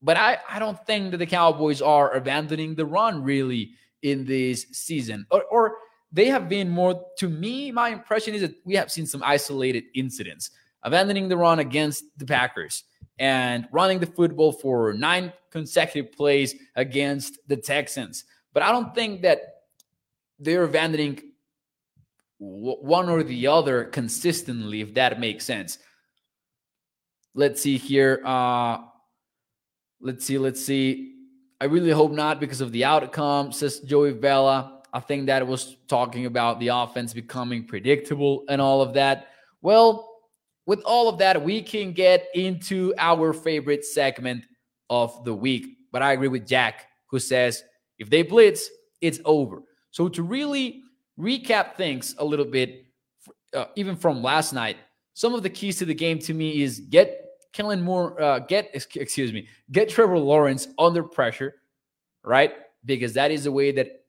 But 0.00 0.16
I, 0.16 0.38
I 0.48 0.58
don't 0.58 0.84
think 0.86 1.12
that 1.12 1.18
the 1.18 1.26
Cowboys 1.26 1.80
are 1.80 2.12
abandoning 2.12 2.74
the 2.74 2.86
run 2.86 3.22
really 3.22 3.72
in 4.02 4.24
this 4.24 4.66
season. 4.72 5.26
Or, 5.30 5.44
or 5.44 5.76
they 6.10 6.26
have 6.26 6.48
been 6.48 6.68
more, 6.68 7.06
to 7.18 7.28
me, 7.28 7.70
my 7.70 7.90
impression 7.90 8.34
is 8.34 8.40
that 8.42 8.54
we 8.64 8.74
have 8.74 8.90
seen 8.90 9.06
some 9.06 9.22
isolated 9.22 9.84
incidents. 9.94 10.50
Abandoning 10.82 11.28
the 11.28 11.36
run 11.36 11.60
against 11.60 12.04
the 12.18 12.26
Packers 12.26 12.82
and 13.20 13.68
running 13.70 14.00
the 14.00 14.06
football 14.06 14.50
for 14.50 14.92
nine 14.92 15.32
consecutive 15.50 16.10
plays 16.12 16.56
against 16.74 17.38
the 17.46 17.56
Texans. 17.56 18.24
But 18.52 18.64
I 18.64 18.72
don't 18.72 18.92
think 18.92 19.22
that 19.22 19.51
they're 20.42 20.64
abandoning 20.64 21.20
one 22.38 23.08
or 23.08 23.22
the 23.22 23.46
other 23.46 23.84
consistently, 23.84 24.80
if 24.80 24.94
that 24.94 25.20
makes 25.20 25.44
sense. 25.44 25.78
Let's 27.34 27.62
see 27.62 27.78
here. 27.78 28.20
Uh, 28.24 28.78
let's 30.00 30.24
see. 30.24 30.38
Let's 30.38 30.64
see. 30.64 31.14
I 31.60 31.66
really 31.66 31.92
hope 31.92 32.10
not 32.10 32.40
because 32.40 32.60
of 32.60 32.72
the 32.72 32.84
outcome, 32.84 33.52
says 33.52 33.80
Joey 33.80 34.10
Vela. 34.10 34.82
I 34.92 35.00
think 35.00 35.26
that 35.26 35.46
was 35.46 35.76
talking 35.88 36.26
about 36.26 36.58
the 36.58 36.68
offense 36.68 37.14
becoming 37.14 37.64
predictable 37.64 38.44
and 38.48 38.60
all 38.60 38.82
of 38.82 38.92
that. 38.94 39.28
Well, 39.62 40.10
with 40.66 40.82
all 40.82 41.08
of 41.08 41.18
that, 41.18 41.42
we 41.42 41.62
can 41.62 41.92
get 41.92 42.26
into 42.34 42.92
our 42.98 43.32
favorite 43.32 43.84
segment 43.84 44.44
of 44.90 45.24
the 45.24 45.34
week. 45.34 45.78
But 45.92 46.02
I 46.02 46.12
agree 46.12 46.28
with 46.28 46.46
Jack, 46.46 46.86
who 47.08 47.18
says 47.20 47.62
if 47.98 48.10
they 48.10 48.22
blitz, 48.22 48.68
it's 49.00 49.20
over. 49.24 49.62
So 49.92 50.08
to 50.08 50.22
really 50.22 50.82
recap 51.18 51.76
things 51.76 52.16
a 52.18 52.24
little 52.24 52.46
bit, 52.46 52.86
uh, 53.54 53.66
even 53.76 53.94
from 53.94 54.22
last 54.22 54.52
night, 54.52 54.78
some 55.14 55.34
of 55.34 55.42
the 55.42 55.50
keys 55.50 55.76
to 55.78 55.84
the 55.84 55.94
game 55.94 56.18
to 56.20 56.34
me 56.34 56.62
is 56.62 56.80
get 56.80 57.26
Kellen 57.52 57.82
Moore, 57.82 58.20
uh, 58.20 58.38
get 58.40 58.70
excuse 58.72 59.32
me, 59.32 59.46
get 59.70 59.90
Trevor 59.90 60.18
Lawrence 60.18 60.68
under 60.78 61.02
pressure, 61.02 61.56
right? 62.24 62.54
Because 62.86 63.12
that 63.12 63.30
is 63.30 63.44
the 63.44 63.52
way 63.52 63.70
that 63.72 64.04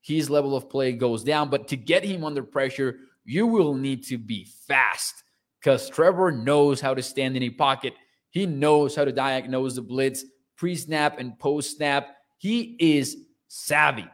his 0.00 0.28
level 0.28 0.56
of 0.56 0.68
play 0.68 0.92
goes 0.92 1.22
down. 1.22 1.48
But 1.48 1.68
to 1.68 1.76
get 1.76 2.04
him 2.04 2.24
under 2.24 2.42
pressure, 2.42 2.98
you 3.24 3.46
will 3.46 3.74
need 3.74 4.04
to 4.06 4.18
be 4.18 4.48
fast 4.66 5.22
because 5.60 5.88
Trevor 5.88 6.32
knows 6.32 6.80
how 6.80 6.94
to 6.94 7.02
stand 7.02 7.36
in 7.36 7.44
a 7.44 7.50
pocket. 7.50 7.94
He 8.30 8.46
knows 8.46 8.96
how 8.96 9.04
to 9.04 9.12
diagnose 9.12 9.76
the 9.76 9.82
blitz 9.82 10.24
pre 10.56 10.74
snap 10.74 11.20
and 11.20 11.38
post 11.38 11.76
snap. 11.76 12.08
He 12.38 12.76
is 12.80 13.16
savvy 13.46 14.08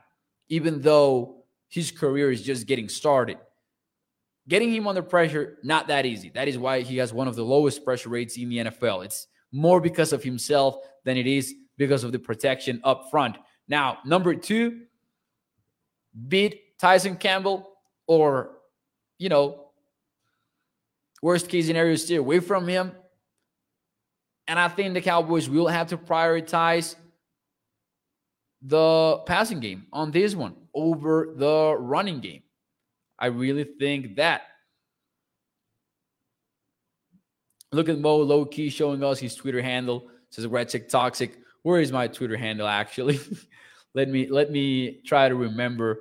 even 0.48 0.80
though 0.80 1.44
his 1.68 1.90
career 1.90 2.30
is 2.30 2.42
just 2.42 2.66
getting 2.66 2.88
started. 2.88 3.38
Getting 4.48 4.72
him 4.72 4.86
under 4.86 5.02
pressure, 5.02 5.58
not 5.62 5.88
that 5.88 6.06
easy. 6.06 6.30
That 6.30 6.48
is 6.48 6.56
why 6.56 6.80
he 6.80 6.96
has 6.96 7.12
one 7.12 7.28
of 7.28 7.36
the 7.36 7.44
lowest 7.44 7.84
pressure 7.84 8.08
rates 8.08 8.38
in 8.38 8.48
the 8.48 8.58
NFL. 8.58 9.04
It's 9.04 9.26
more 9.52 9.80
because 9.80 10.12
of 10.12 10.22
himself 10.22 10.76
than 11.04 11.16
it 11.16 11.26
is 11.26 11.54
because 11.76 12.02
of 12.02 12.12
the 12.12 12.18
protection 12.18 12.80
up 12.82 13.10
front. 13.10 13.36
Now, 13.68 13.98
number 14.06 14.34
two, 14.34 14.82
beat 16.28 16.78
Tyson 16.78 17.16
Campbell 17.16 17.68
or, 18.06 18.52
you 19.18 19.28
know, 19.28 19.66
worst 21.22 21.48
case 21.48 21.66
scenario, 21.66 21.94
stay 21.96 22.16
away 22.16 22.40
from 22.40 22.66
him. 22.66 22.92
And 24.46 24.58
I 24.58 24.68
think 24.68 24.94
the 24.94 25.02
Cowboys 25.02 25.48
will 25.48 25.68
have 25.68 25.88
to 25.88 25.98
prioritize 25.98 26.94
the 28.62 29.18
passing 29.26 29.60
game 29.60 29.86
on 29.92 30.10
this 30.10 30.34
one 30.34 30.54
over 30.74 31.34
the 31.36 31.76
running 31.78 32.20
game. 32.20 32.42
I 33.18 33.26
really 33.26 33.64
think 33.64 34.16
that. 34.16 34.42
Look 37.72 37.88
at 37.88 37.98
Mo 37.98 38.16
low 38.18 38.44
key 38.46 38.70
showing 38.70 39.02
us 39.04 39.18
his 39.18 39.34
Twitter 39.34 39.60
handle. 39.60 40.08
Says 40.30 40.46
Red 40.46 40.72
Toxic. 40.88 41.38
Where 41.62 41.80
is 41.80 41.92
my 41.92 42.08
Twitter 42.08 42.36
handle 42.36 42.66
actually? 42.66 43.20
let 43.94 44.08
me 44.08 44.26
let 44.28 44.50
me 44.50 45.00
try 45.04 45.28
to 45.28 45.34
remember 45.34 45.98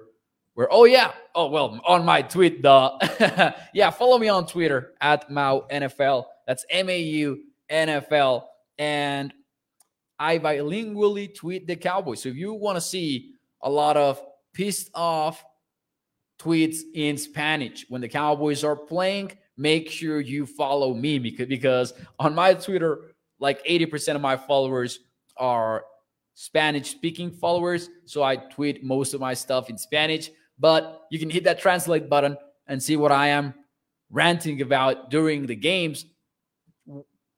where. 0.54 0.68
Oh 0.72 0.86
yeah. 0.86 1.12
Oh 1.36 1.50
well, 1.50 1.80
on 1.86 2.06
my 2.06 2.22
tweet. 2.22 2.62
The 2.62 3.56
yeah. 3.74 3.90
Follow 3.90 4.18
me 4.18 4.30
on 4.30 4.48
Twitter 4.48 4.94
at 5.02 5.30
Mau 5.30 5.68
NFL. 5.72 6.26
That's 6.46 6.66
M 6.70 6.90
A 6.90 7.00
U 7.00 7.44
NFL. 7.70 8.44
And 8.78 9.34
I 10.20 10.40
bilingually 10.40 11.34
tweet 11.34 11.68
the 11.68 11.76
Cowboys. 11.76 12.24
So 12.24 12.30
if 12.30 12.36
you 12.36 12.54
want 12.54 12.78
to 12.78 12.82
see 12.82 13.34
a 13.62 13.70
lot 13.70 13.98
of 13.98 14.22
pissed 14.54 14.90
off 14.94 15.44
tweets 16.40 16.80
in 16.94 17.18
Spanish 17.18 17.86
when 17.90 18.02
the 18.02 18.08
Cowboys 18.08 18.64
are 18.64 18.76
playing, 18.76 19.32
make 19.58 19.90
sure 19.90 20.20
you 20.20 20.46
follow 20.46 20.94
me 20.94 21.20
because 21.20 21.94
on 22.20 22.36
my 22.36 22.54
Twitter, 22.54 23.12
like 23.40 23.64
80% 23.66 24.16
of 24.16 24.22
my 24.22 24.38
followers 24.38 25.00
are 25.38 25.86
Spanish 26.34 26.92
speaking 26.92 27.32
followers. 27.32 27.90
So 28.06 28.24
I 28.24 28.36
tweet 28.36 28.84
most 28.84 29.14
of 29.14 29.22
my 29.22 29.34
stuff 29.34 29.70
in 29.70 29.78
Spanish, 29.78 30.30
but 30.60 31.06
you 31.12 31.20
can 31.20 31.30
hit 31.30 31.44
that 31.46 31.60
translate 31.60 32.10
button 32.10 32.38
and 32.68 32.82
see 32.82 32.96
what 32.96 33.12
I 33.12 33.30
am 33.30 33.54
ranting 34.10 34.62
about 34.62 35.10
during 35.10 35.46
the 35.46 35.56
games. 35.56 36.06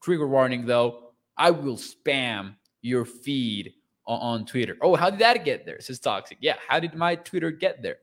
Trigger 0.03 0.27
warning 0.27 0.65
though, 0.65 1.13
I 1.37 1.51
will 1.51 1.77
spam 1.77 2.55
your 2.81 3.05
feed 3.05 3.73
on, 4.05 4.19
on 4.19 4.45
Twitter. 4.45 4.77
Oh, 4.81 4.95
how 4.95 5.09
did 5.09 5.19
that 5.19 5.45
get 5.45 5.65
there? 5.65 5.79
Says 5.81 5.99
Toxic. 5.99 6.37
Yeah, 6.41 6.55
how 6.67 6.79
did 6.79 6.93
my 6.95 7.15
Twitter 7.15 7.51
get 7.51 7.81
there? 7.81 7.97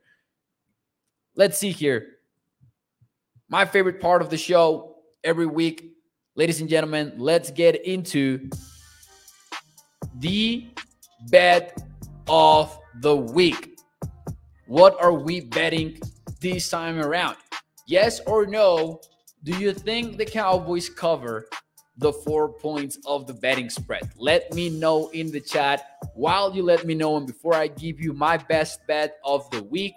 Let's 1.35 1.59
see 1.59 1.71
here. 1.71 2.17
My 3.49 3.65
favorite 3.65 4.01
part 4.01 4.23
of 4.23 4.31
the 4.31 4.37
show 4.37 4.97
every 5.23 5.47
week, 5.47 5.93
ladies 6.35 6.61
and 6.61 6.69
gentlemen, 6.69 7.15
let's 7.17 7.51
get 7.51 7.85
into 7.85 8.49
the 10.19 10.67
bet 11.29 11.83
of 12.29 12.79
the 13.01 13.15
week. 13.15 13.79
What 14.67 15.01
are 15.01 15.13
we 15.13 15.41
betting 15.41 16.01
this 16.41 16.71
time 16.71 16.99
around? 16.99 17.37
Yes 17.87 18.21
or 18.27 18.47
no? 18.47 19.01
Do 19.45 19.57
you 19.59 19.73
think 19.73 20.17
the 20.17 20.25
Cowboys 20.25 20.89
cover 20.89 21.47
the 21.99 22.13
four 22.13 22.53
points 22.53 22.99
of 23.07 23.27
the 23.27 23.35
betting 23.35 23.71
spread? 23.71 24.09
Let 24.17 24.53
me 24.55 24.69
know 24.69 25.09
in 25.09 25.31
the 25.31 25.41
chat 25.41 25.99
while 26.15 26.55
you 26.55 26.63
let 26.63 26.87
me 26.87 26.95
know. 26.95 27.17
And 27.17 27.27
before 27.27 27.55
I 27.55 27.69
give 27.69 28.01
you 28.01 28.13
my 28.13 28.37
best 28.37 28.87
bet 28.87 29.17
of 29.25 29.51
the 29.51 29.63
week, 29.63 29.97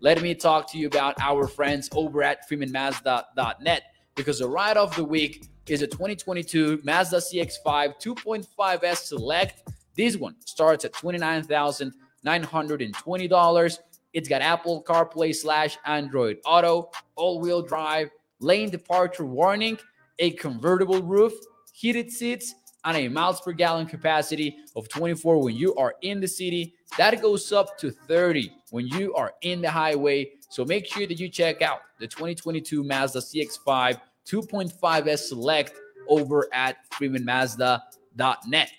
let 0.00 0.22
me 0.22 0.34
talk 0.34 0.70
to 0.72 0.78
you 0.78 0.86
about 0.86 1.14
our 1.20 1.46
friends 1.46 1.88
over 1.94 2.22
at 2.22 2.48
freemanmazda.net 2.48 3.82
because 4.14 4.40
the 4.40 4.48
ride 4.48 4.76
of 4.76 4.94
the 4.94 5.04
week 5.04 5.48
is 5.68 5.82
a 5.82 5.86
2022 5.86 6.80
Mazda 6.84 7.16
CX5 7.16 8.00
2.5S 8.00 8.96
Select. 8.96 9.62
This 9.96 10.16
one 10.16 10.36
starts 10.44 10.84
at 10.84 10.92
$29,920. 10.92 13.78
It's 14.12 14.28
got 14.28 14.42
Apple 14.42 14.84
CarPlay 14.84 15.34
slash 15.34 15.76
Android 15.84 16.38
Auto, 16.44 16.92
all 17.16 17.40
wheel 17.40 17.62
drive, 17.62 18.10
lane 18.40 18.70
departure 18.70 19.26
warning, 19.26 19.76
a 20.18 20.30
convertible 20.32 21.02
roof, 21.02 21.32
heated 21.72 22.10
seats, 22.10 22.54
and 22.84 22.96
a 22.96 23.08
miles 23.08 23.40
per 23.40 23.52
gallon 23.52 23.86
capacity 23.86 24.58
of 24.76 24.88
24 24.88 25.42
when 25.42 25.54
you 25.54 25.74
are 25.74 25.94
in 26.02 26.20
the 26.20 26.28
city. 26.28 26.74
That 26.98 27.20
goes 27.20 27.52
up 27.52 27.76
to 27.78 27.90
30 27.90 28.52
when 28.70 28.86
you 28.86 29.14
are 29.14 29.34
in 29.42 29.60
the 29.60 29.70
highway. 29.70 30.30
So 30.48 30.64
make 30.64 30.86
sure 30.86 31.06
that 31.06 31.18
you 31.18 31.28
check 31.28 31.62
out 31.62 31.80
the 31.98 32.06
2022 32.06 32.84
Mazda 32.84 33.18
CX5 33.18 34.00
2.5S 34.26 35.18
Select 35.18 35.72
over 36.08 36.48
at 36.52 36.76
freemanmazda.net. 36.90 38.70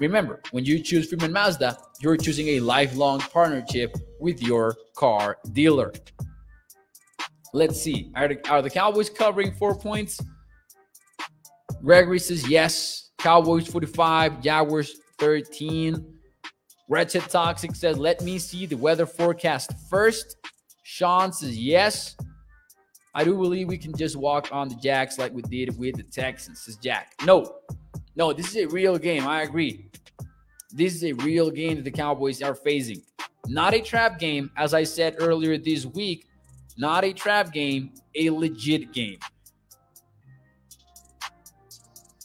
Remember, 0.00 0.40
when 0.50 0.64
you 0.64 0.80
choose 0.80 1.08
Freeman 1.08 1.32
Mazda, 1.32 1.78
you're 2.00 2.16
choosing 2.16 2.48
a 2.48 2.60
lifelong 2.60 3.20
partnership 3.20 3.94
with 4.18 4.42
your 4.42 4.76
car 4.94 5.38
dealer. 5.52 5.92
Let's 7.52 7.80
see. 7.80 8.10
Are 8.16 8.26
the, 8.26 8.50
are 8.50 8.62
the 8.62 8.70
Cowboys 8.70 9.08
covering 9.08 9.52
four 9.52 9.76
points? 9.76 10.20
Gregory 11.84 12.18
says 12.18 12.48
yes. 12.48 13.10
Cowboys 13.18 13.66
45, 13.68 14.42
Jaguars 14.42 14.96
13. 15.18 16.14
Wretched 16.88 17.22
Toxic 17.22 17.74
says, 17.74 17.98
let 17.98 18.22
me 18.22 18.38
see 18.38 18.66
the 18.66 18.76
weather 18.76 19.06
forecast 19.06 19.72
first. 19.90 20.36
Sean 20.82 21.32
says 21.32 21.56
yes. 21.58 22.16
I 23.14 23.24
do 23.24 23.36
believe 23.36 23.68
we 23.68 23.78
can 23.78 23.94
just 23.96 24.16
walk 24.16 24.48
on 24.50 24.68
the 24.68 24.74
Jacks 24.76 25.18
like 25.18 25.32
we 25.32 25.42
did 25.42 25.78
with 25.78 25.96
the 25.96 26.02
Texans, 26.02 26.62
says 26.62 26.76
Jack. 26.76 27.12
No, 27.24 27.58
no, 28.16 28.32
this 28.32 28.54
is 28.54 28.64
a 28.64 28.68
real 28.68 28.98
game. 28.98 29.26
I 29.26 29.42
agree. 29.42 29.90
This 30.72 30.94
is 30.94 31.04
a 31.04 31.12
real 31.12 31.50
game 31.50 31.76
that 31.76 31.84
the 31.84 31.90
Cowboys 31.90 32.42
are 32.42 32.54
facing. 32.54 33.02
Not 33.46 33.74
a 33.74 33.80
trap 33.80 34.18
game, 34.18 34.50
as 34.56 34.74
I 34.74 34.84
said 34.84 35.16
earlier 35.18 35.56
this 35.58 35.86
week. 35.86 36.26
Not 36.76 37.04
a 37.04 37.12
trap 37.12 37.52
game, 37.52 37.92
a 38.16 38.30
legit 38.30 38.92
game. 38.92 39.18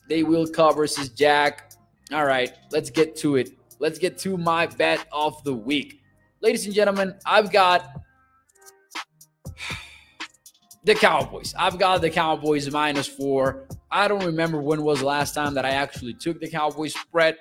They 0.09 0.23
will 0.23 0.47
cover, 0.47 0.81
versus 0.81 1.09
Jack. 1.09 1.71
All 2.11 2.25
right, 2.25 2.51
let's 2.71 2.89
get 2.89 3.15
to 3.17 3.35
it. 3.35 3.51
Let's 3.77 3.99
get 3.99 4.17
to 4.19 4.35
my 4.35 4.65
bet 4.65 5.05
of 5.11 5.41
the 5.43 5.53
week. 5.53 6.01
Ladies 6.41 6.65
and 6.65 6.73
gentlemen, 6.73 7.15
I've 7.25 7.51
got 7.51 8.01
the 10.83 10.95
Cowboys. 10.95 11.53
I've 11.57 11.77
got 11.77 12.01
the 12.01 12.09
Cowboys 12.09 12.71
minus 12.71 13.07
four. 13.07 13.67
I 13.91 14.07
don't 14.07 14.25
remember 14.25 14.59
when 14.59 14.81
was 14.83 14.99
the 14.99 15.05
last 15.05 15.35
time 15.35 15.53
that 15.53 15.65
I 15.65 15.71
actually 15.71 16.15
took 16.15 16.39
the 16.39 16.49
Cowboys 16.49 16.95
spread 16.95 17.37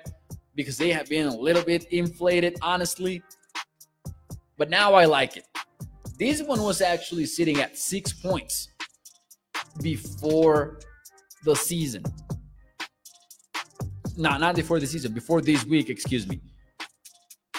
because 0.53 0.77
they 0.77 0.91
have 0.91 1.09
been 1.09 1.27
a 1.27 1.35
little 1.35 1.63
bit 1.63 1.85
inflated, 1.85 2.57
honestly. 2.61 3.23
But 4.57 4.69
now 4.69 4.93
I 4.93 5.05
like 5.05 5.37
it. 5.37 5.45
This 6.19 6.43
one 6.43 6.61
was 6.61 6.81
actually 6.81 7.25
sitting 7.25 7.61
at 7.61 7.77
six 7.77 8.13
points 8.13 8.69
before 9.81 10.79
the 11.43 11.55
season. 11.55 12.03
No, 14.19 14.37
not 14.37 14.55
before 14.55 14.81
the 14.81 14.85
season, 14.85 15.13
before 15.13 15.39
this 15.39 15.65
week, 15.65 15.89
excuse 15.89 16.27
me. 16.27 16.41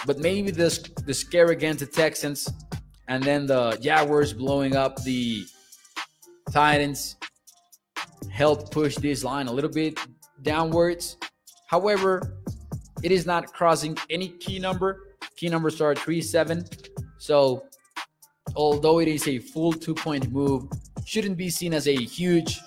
But 0.05 0.19
maybe 0.19 0.51
this 0.51 0.77
the 0.77 1.13
scare 1.13 1.47
against 1.47 1.79
the 1.79 1.87
Texans 1.87 2.47
and 3.07 3.23
then 3.23 3.47
the 3.47 3.79
Jaguars 3.81 4.31
blowing 4.31 4.75
up 4.75 5.01
the 5.03 5.43
Titans 6.51 7.15
helped 8.29 8.71
push 8.71 8.95
this 8.97 9.23
line 9.23 9.47
a 9.47 9.51
little 9.51 9.71
bit 9.71 9.99
downwards. 10.43 11.17
However, 11.67 12.37
it 13.01 13.11
is 13.11 13.25
not 13.25 13.51
crossing 13.53 13.97
any 14.11 14.29
key 14.29 14.59
number. 14.59 15.17
Key 15.37 15.49
numbers 15.49 15.81
are 15.81 15.95
3 15.95 16.21
7. 16.21 16.63
So, 17.17 17.65
although 18.55 18.99
it 18.99 19.07
is 19.07 19.27
a 19.27 19.39
full 19.39 19.73
two 19.73 19.95
point 19.95 20.31
move, 20.31 20.65
shouldn't 21.05 21.37
be 21.37 21.49
seen 21.49 21.73
as 21.73 21.87
a 21.87 21.95
huge 21.95 22.59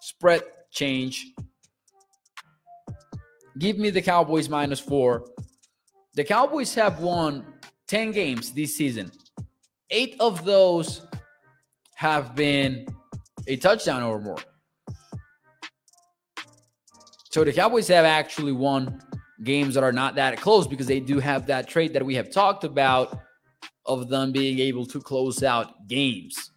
spread 0.00 0.42
change. 0.70 1.31
Give 3.58 3.78
me 3.78 3.90
the 3.90 4.02
Cowboys 4.02 4.48
minus 4.48 4.80
four. 4.80 5.26
The 6.14 6.24
Cowboys 6.24 6.74
have 6.74 7.00
won 7.00 7.44
10 7.88 8.12
games 8.12 8.52
this 8.52 8.76
season. 8.76 9.10
Eight 9.90 10.16
of 10.20 10.44
those 10.44 11.06
have 11.94 12.34
been 12.34 12.86
a 13.46 13.56
touchdown 13.56 14.02
or 14.02 14.20
more. 14.20 14.38
So 17.30 17.44
the 17.44 17.52
Cowboys 17.52 17.88
have 17.88 18.04
actually 18.04 18.52
won 18.52 19.00
games 19.42 19.74
that 19.74 19.82
are 19.82 19.92
not 19.92 20.14
that 20.16 20.38
close 20.40 20.66
because 20.66 20.86
they 20.86 21.00
do 21.00 21.18
have 21.18 21.46
that 21.46 21.68
trait 21.68 21.92
that 21.94 22.04
we 22.04 22.14
have 22.14 22.30
talked 22.30 22.64
about 22.64 23.18
of 23.86 24.08
them 24.08 24.32
being 24.32 24.58
able 24.58 24.86
to 24.86 25.00
close 25.00 25.42
out 25.42 25.88
games. 25.88 26.50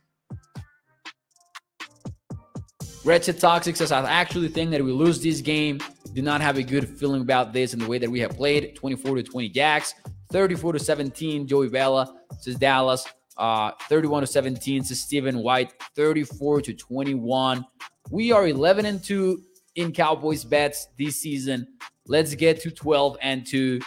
Wretched 3.04 3.40
Toxic 3.40 3.76
says, 3.76 3.92
I 3.92 4.02
actually 4.10 4.48
think 4.48 4.72
that 4.72 4.84
we 4.84 4.92
lose 4.92 5.22
this 5.22 5.42
game. 5.42 5.80
Do 6.16 6.22
not 6.22 6.40
have 6.40 6.58
a 6.58 6.64
good 6.64 6.88
feeling 6.88 7.22
about 7.22 7.52
this 7.52 7.74
and 7.74 7.82
the 7.82 7.90
way 7.90 7.98
that 7.98 8.10
we 8.10 8.22
have 8.22 8.32
played. 8.32 8.74
24 8.78 9.18
to 9.18 9.24
20 9.24 9.50
Jacks, 9.50 9.94
34 10.32 10.72
to 10.72 10.80
17. 10.80 11.46
Joey 11.46 11.68
Bella 11.68 12.16
says 12.40 12.56
Dallas. 12.56 13.06
Uh, 13.36 13.72
31 13.90 14.22
to 14.22 14.28
17 14.28 14.86
says 14.86 15.02
Stephen 15.02 15.40
White. 15.40 15.74
34 15.98 16.62
to 16.62 16.74
21. 16.74 17.66
We 18.12 18.32
are 18.32 18.48
11 18.48 18.86
and 18.86 19.04
2 19.04 19.42
in 19.76 19.92
Cowboys 19.92 20.46
bets 20.46 20.88
this 20.98 21.18
season. 21.18 21.68
Let's 22.08 22.34
get 22.34 22.62
to 22.62 22.72
12 22.72 23.18
and 23.22 23.46
2 23.46 23.82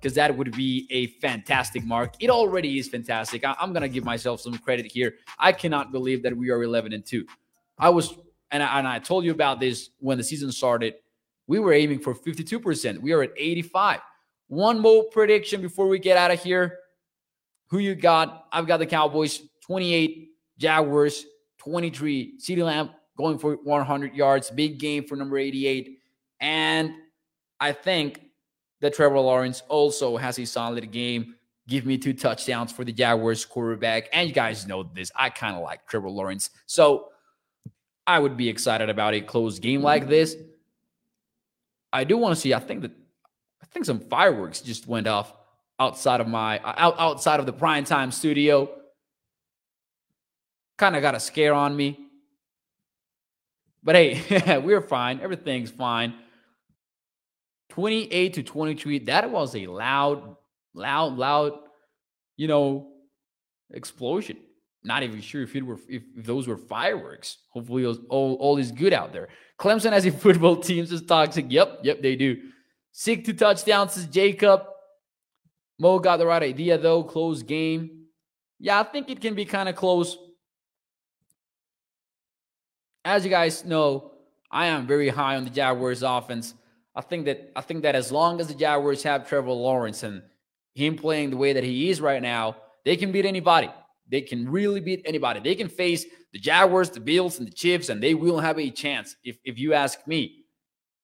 because 0.00 0.16
that 0.16 0.36
would 0.36 0.50
be 0.56 0.88
a 0.90 1.06
fantastic 1.20 1.84
mark. 1.84 2.14
It 2.18 2.28
already 2.28 2.80
is 2.80 2.88
fantastic. 2.88 3.44
I, 3.44 3.54
am 3.60 3.72
going 3.72 3.82
to 3.82 3.88
give 3.88 4.04
myself 4.04 4.40
some 4.40 4.58
credit 4.58 4.86
here. 4.86 5.14
I 5.38 5.52
cannot 5.52 5.92
believe 5.92 6.24
that 6.24 6.36
we 6.36 6.50
are 6.50 6.64
11 6.64 6.92
and 6.92 7.06
2. 7.06 7.24
I 7.78 7.88
was, 7.90 8.18
and 8.50 8.64
I, 8.64 8.80
and 8.80 8.88
I 8.88 8.98
told 8.98 9.24
you 9.24 9.30
about 9.30 9.60
this 9.60 9.90
when 10.00 10.18
the 10.18 10.24
season 10.24 10.50
started. 10.50 10.94
We 11.46 11.58
were 11.58 11.72
aiming 11.72 12.00
for 12.00 12.14
52%. 12.14 12.98
We 12.98 13.12
are 13.12 13.22
at 13.22 13.32
85. 13.36 14.00
One 14.48 14.80
more 14.80 15.04
prediction 15.04 15.62
before 15.62 15.88
we 15.88 15.98
get 15.98 16.16
out 16.16 16.30
of 16.30 16.42
here. 16.42 16.78
Who 17.68 17.78
you 17.78 17.94
got? 17.94 18.46
I've 18.52 18.66
got 18.66 18.78
the 18.78 18.86
Cowboys 18.86 19.40
28, 19.66 20.28
Jaguars 20.58 21.24
23, 21.58 22.38
CeeDee 22.38 22.64
Lamb 22.64 22.90
going 23.16 23.38
for 23.38 23.54
100 23.54 24.14
yards. 24.14 24.50
Big 24.50 24.78
game 24.78 25.04
for 25.04 25.16
number 25.16 25.38
88. 25.38 25.98
And 26.40 26.92
I 27.60 27.72
think 27.72 28.20
that 28.80 28.94
Trevor 28.94 29.20
Lawrence 29.20 29.62
also 29.68 30.16
has 30.16 30.38
a 30.38 30.44
solid 30.44 30.90
game. 30.90 31.36
Give 31.68 31.86
me 31.86 31.96
two 31.96 32.12
touchdowns 32.12 32.72
for 32.72 32.84
the 32.84 32.92
Jaguars 32.92 33.44
quarterback. 33.44 34.08
And 34.12 34.28
you 34.28 34.34
guys 34.34 34.66
know 34.66 34.82
this. 34.82 35.12
I 35.14 35.30
kind 35.30 35.56
of 35.56 35.62
like 35.62 35.86
Trevor 35.86 36.10
Lawrence. 36.10 36.50
So 36.66 37.08
I 38.06 38.18
would 38.18 38.36
be 38.36 38.48
excited 38.48 38.90
about 38.90 39.14
a 39.14 39.20
close 39.20 39.60
game 39.60 39.82
like 39.82 40.08
this. 40.08 40.36
I 41.92 42.04
do 42.04 42.16
want 42.16 42.34
to 42.34 42.40
see, 42.40 42.54
I 42.54 42.58
think 42.58 42.82
that 42.82 42.92
I 43.62 43.66
think 43.66 43.84
some 43.84 44.00
fireworks 44.00 44.60
just 44.60 44.86
went 44.86 45.06
off 45.06 45.32
outside 45.78 46.20
of 46.20 46.28
my 46.28 46.58
uh, 46.58 46.74
out, 46.76 46.94
outside 46.98 47.40
of 47.40 47.46
the 47.46 47.52
prime 47.52 47.84
time 47.84 48.10
studio. 48.10 48.70
kind 50.78 50.96
of 50.96 51.02
got 51.02 51.14
a 51.14 51.20
scare 51.20 51.54
on 51.54 51.76
me. 51.76 51.98
But 53.82 53.96
hey, 53.96 54.58
we're 54.64 54.80
fine. 54.80 55.20
Everything's 55.20 55.70
fine. 55.70 56.14
28 57.70 58.34
to 58.34 58.42
23. 58.42 58.98
That 59.00 59.30
was 59.30 59.56
a 59.56 59.66
loud, 59.66 60.36
loud, 60.74 61.16
loud, 61.16 61.52
you 62.36 62.46
know, 62.46 62.92
explosion. 63.72 64.36
Not 64.84 65.02
even 65.02 65.20
sure 65.20 65.42
if 65.42 65.54
it 65.56 65.64
were 65.64 65.78
if, 65.88 66.02
if 66.16 66.24
those 66.26 66.46
were 66.46 66.56
fireworks. 66.56 67.38
Hopefully, 67.50 67.86
was, 67.86 67.98
all, 68.08 68.34
all 68.34 68.58
is 68.58 68.72
good 68.72 68.92
out 68.92 69.12
there. 69.12 69.28
Clemson 69.62 69.92
as 69.92 70.04
a 70.04 70.10
football 70.10 70.56
team 70.56 70.82
is 70.82 71.02
toxic. 71.02 71.46
Yep, 71.48 71.80
yep, 71.84 72.02
they 72.02 72.16
do. 72.16 72.36
Sick 72.90 73.24
to 73.24 73.32
touchdowns 73.32 73.92
says 73.92 74.06
Jacob. 74.06 74.64
Mo 75.78 76.00
got 76.00 76.16
the 76.16 76.26
right 76.26 76.42
idea 76.42 76.76
though. 76.76 77.04
Close 77.04 77.44
game. 77.44 78.06
Yeah, 78.58 78.80
I 78.80 78.82
think 78.82 79.08
it 79.08 79.20
can 79.20 79.34
be 79.36 79.44
kind 79.44 79.68
of 79.68 79.76
close. 79.76 80.18
As 83.04 83.22
you 83.24 83.30
guys 83.30 83.64
know, 83.64 84.10
I 84.50 84.66
am 84.66 84.88
very 84.88 85.08
high 85.08 85.36
on 85.36 85.44
the 85.44 85.50
Jaguars 85.50 86.02
offense. 86.02 86.54
I 86.94 87.00
think 87.00 87.26
that 87.26 87.52
I 87.54 87.60
think 87.60 87.82
that 87.82 87.94
as 87.94 88.10
long 88.10 88.40
as 88.40 88.48
the 88.48 88.54
Jaguars 88.54 89.04
have 89.04 89.28
Trevor 89.28 89.52
Lawrence 89.52 90.02
and 90.02 90.22
him 90.74 90.96
playing 90.96 91.30
the 91.30 91.36
way 91.36 91.52
that 91.52 91.62
he 91.62 91.88
is 91.88 92.00
right 92.00 92.20
now, 92.20 92.56
they 92.84 92.96
can 92.96 93.12
beat 93.12 93.26
anybody. 93.26 93.70
They 94.10 94.20
can 94.20 94.48
really 94.50 94.80
beat 94.80 95.02
anybody. 95.04 95.40
They 95.40 95.54
can 95.54 95.68
face 95.68 96.04
the 96.32 96.38
Jaguars, 96.38 96.90
the 96.90 97.00
Bills, 97.00 97.38
and 97.38 97.46
the 97.46 97.52
Chiefs, 97.52 97.88
and 97.88 98.02
they 98.02 98.14
will 98.14 98.40
have 98.40 98.58
a 98.58 98.70
chance, 98.70 99.16
if, 99.24 99.38
if 99.44 99.58
you 99.58 99.74
ask 99.74 100.06
me, 100.06 100.44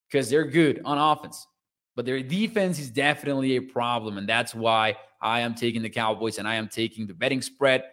because 0.07 0.29
they're 0.29 0.45
good 0.45 0.81
on 0.85 0.97
offense. 0.97 1.47
But 1.95 2.05
their 2.05 2.21
defense 2.21 2.79
is 2.79 2.89
definitely 2.89 3.57
a 3.57 3.61
problem. 3.61 4.17
And 4.17 4.27
that's 4.27 4.55
why 4.55 4.95
I 5.21 5.41
am 5.41 5.53
taking 5.53 5.81
the 5.81 5.89
Cowboys 5.89 6.37
and 6.37 6.47
I 6.47 6.55
am 6.55 6.67
taking 6.67 7.07
the 7.07 7.13
betting 7.13 7.41
spread, 7.41 7.83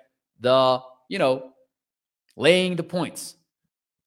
the, 0.40 0.80
you 1.08 1.18
know, 1.18 1.50
laying 2.36 2.76
the 2.76 2.82
points. 2.82 3.34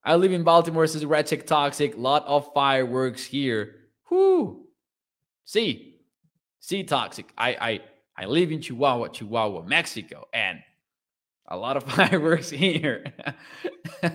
I 0.03 0.15
live 0.15 0.31
in 0.31 0.43
Baltimore, 0.43 0.87
says 0.87 1.05
Red 1.05 1.27
Chick 1.27 1.45
Toxic. 1.45 1.97
Lot 1.97 2.25
of 2.25 2.53
fireworks 2.53 3.25
here. 3.25 3.75
Whoo. 4.09 4.67
See, 5.43 5.99
see, 6.59 6.83
Toxic. 6.83 7.31
I, 7.37 7.49
I, 7.59 7.79
I 8.17 8.25
live 8.25 8.51
in 8.51 8.61
Chihuahua, 8.61 9.09
Chihuahua, 9.09 9.63
Mexico, 9.63 10.27
and 10.33 10.59
a 11.49 11.57
lot 11.57 11.77
of 11.77 11.83
fireworks 11.95 12.49
here. 12.49 13.03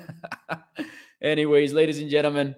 Anyways, 1.23 1.73
ladies 1.73 2.01
and 2.01 2.11
gentlemen, 2.11 2.55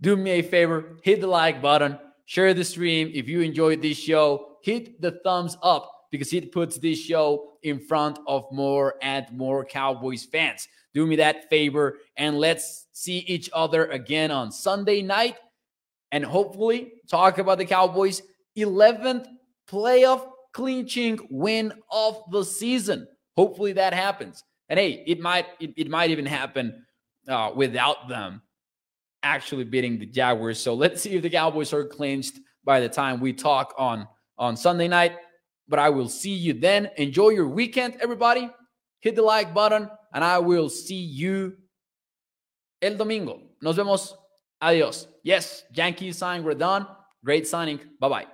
do 0.00 0.16
me 0.16 0.32
a 0.32 0.42
favor, 0.42 0.96
hit 1.02 1.20
the 1.20 1.26
like 1.26 1.62
button, 1.62 1.98
share 2.26 2.54
the 2.54 2.64
stream. 2.64 3.10
If 3.14 3.28
you 3.28 3.40
enjoyed 3.40 3.82
this 3.82 3.98
show, 3.98 4.58
hit 4.62 5.00
the 5.00 5.12
thumbs 5.24 5.56
up 5.62 5.90
because 6.10 6.32
it 6.32 6.52
puts 6.52 6.78
this 6.78 6.98
show 6.98 7.52
in 7.62 7.78
front 7.80 8.18
of 8.26 8.44
more 8.52 8.94
and 9.02 9.26
more 9.32 9.64
Cowboys 9.64 10.24
fans. 10.24 10.68
Do 10.92 11.06
me 11.06 11.16
that 11.16 11.48
favor 11.50 11.98
and 12.16 12.38
let's 12.38 12.86
see 12.92 13.18
each 13.18 13.50
other 13.52 13.86
again 13.86 14.30
on 14.30 14.52
Sunday 14.52 15.02
night 15.02 15.36
and 16.12 16.24
hopefully 16.24 16.92
talk 17.10 17.38
about 17.38 17.58
the 17.58 17.64
Cowboys' 17.64 18.22
11th 18.56 19.26
playoff 19.68 20.30
clinching 20.52 21.18
win 21.30 21.72
of 21.90 22.22
the 22.30 22.44
season. 22.44 23.08
Hopefully 23.36 23.72
that 23.74 23.92
happens. 23.92 24.44
And 24.68 24.78
hey, 24.78 25.02
it 25.06 25.20
might 25.20 25.46
it, 25.60 25.74
it 25.76 25.90
might 25.90 26.10
even 26.10 26.26
happen 26.26 26.84
uh, 27.28 27.50
without 27.54 28.08
them 28.08 28.42
actually 29.22 29.64
beating 29.64 29.98
the 29.98 30.06
Jaguars. 30.06 30.60
So 30.60 30.74
let's 30.74 31.02
see 31.02 31.14
if 31.14 31.22
the 31.22 31.30
Cowboys 31.30 31.72
are 31.72 31.84
clinched 31.84 32.38
by 32.64 32.80
the 32.80 32.88
time 32.88 33.20
we 33.20 33.32
talk 33.32 33.74
on 33.76 34.06
on 34.38 34.56
Sunday 34.56 34.88
night. 34.88 35.16
But 35.68 35.78
I 35.78 35.88
will 35.88 36.08
see 36.08 36.34
you 36.34 36.52
then. 36.52 36.90
Enjoy 36.96 37.30
your 37.30 37.48
weekend, 37.48 37.96
everybody. 38.00 38.50
Hit 39.00 39.16
the 39.16 39.22
like 39.22 39.54
button, 39.54 39.88
and 40.12 40.24
I 40.24 40.38
will 40.38 40.68
see 40.68 41.00
you 41.00 41.56
el 42.82 42.96
domingo. 42.96 43.42
Nos 43.60 43.76
vemos. 43.76 44.14
Adios. 44.60 45.08
Yes, 45.22 45.64
Yankees 45.72 46.18
sign. 46.18 46.42
We're 46.44 46.54
done. 46.54 46.86
Great 47.24 47.46
signing. 47.46 47.80
Bye 47.98 48.08
bye. 48.08 48.33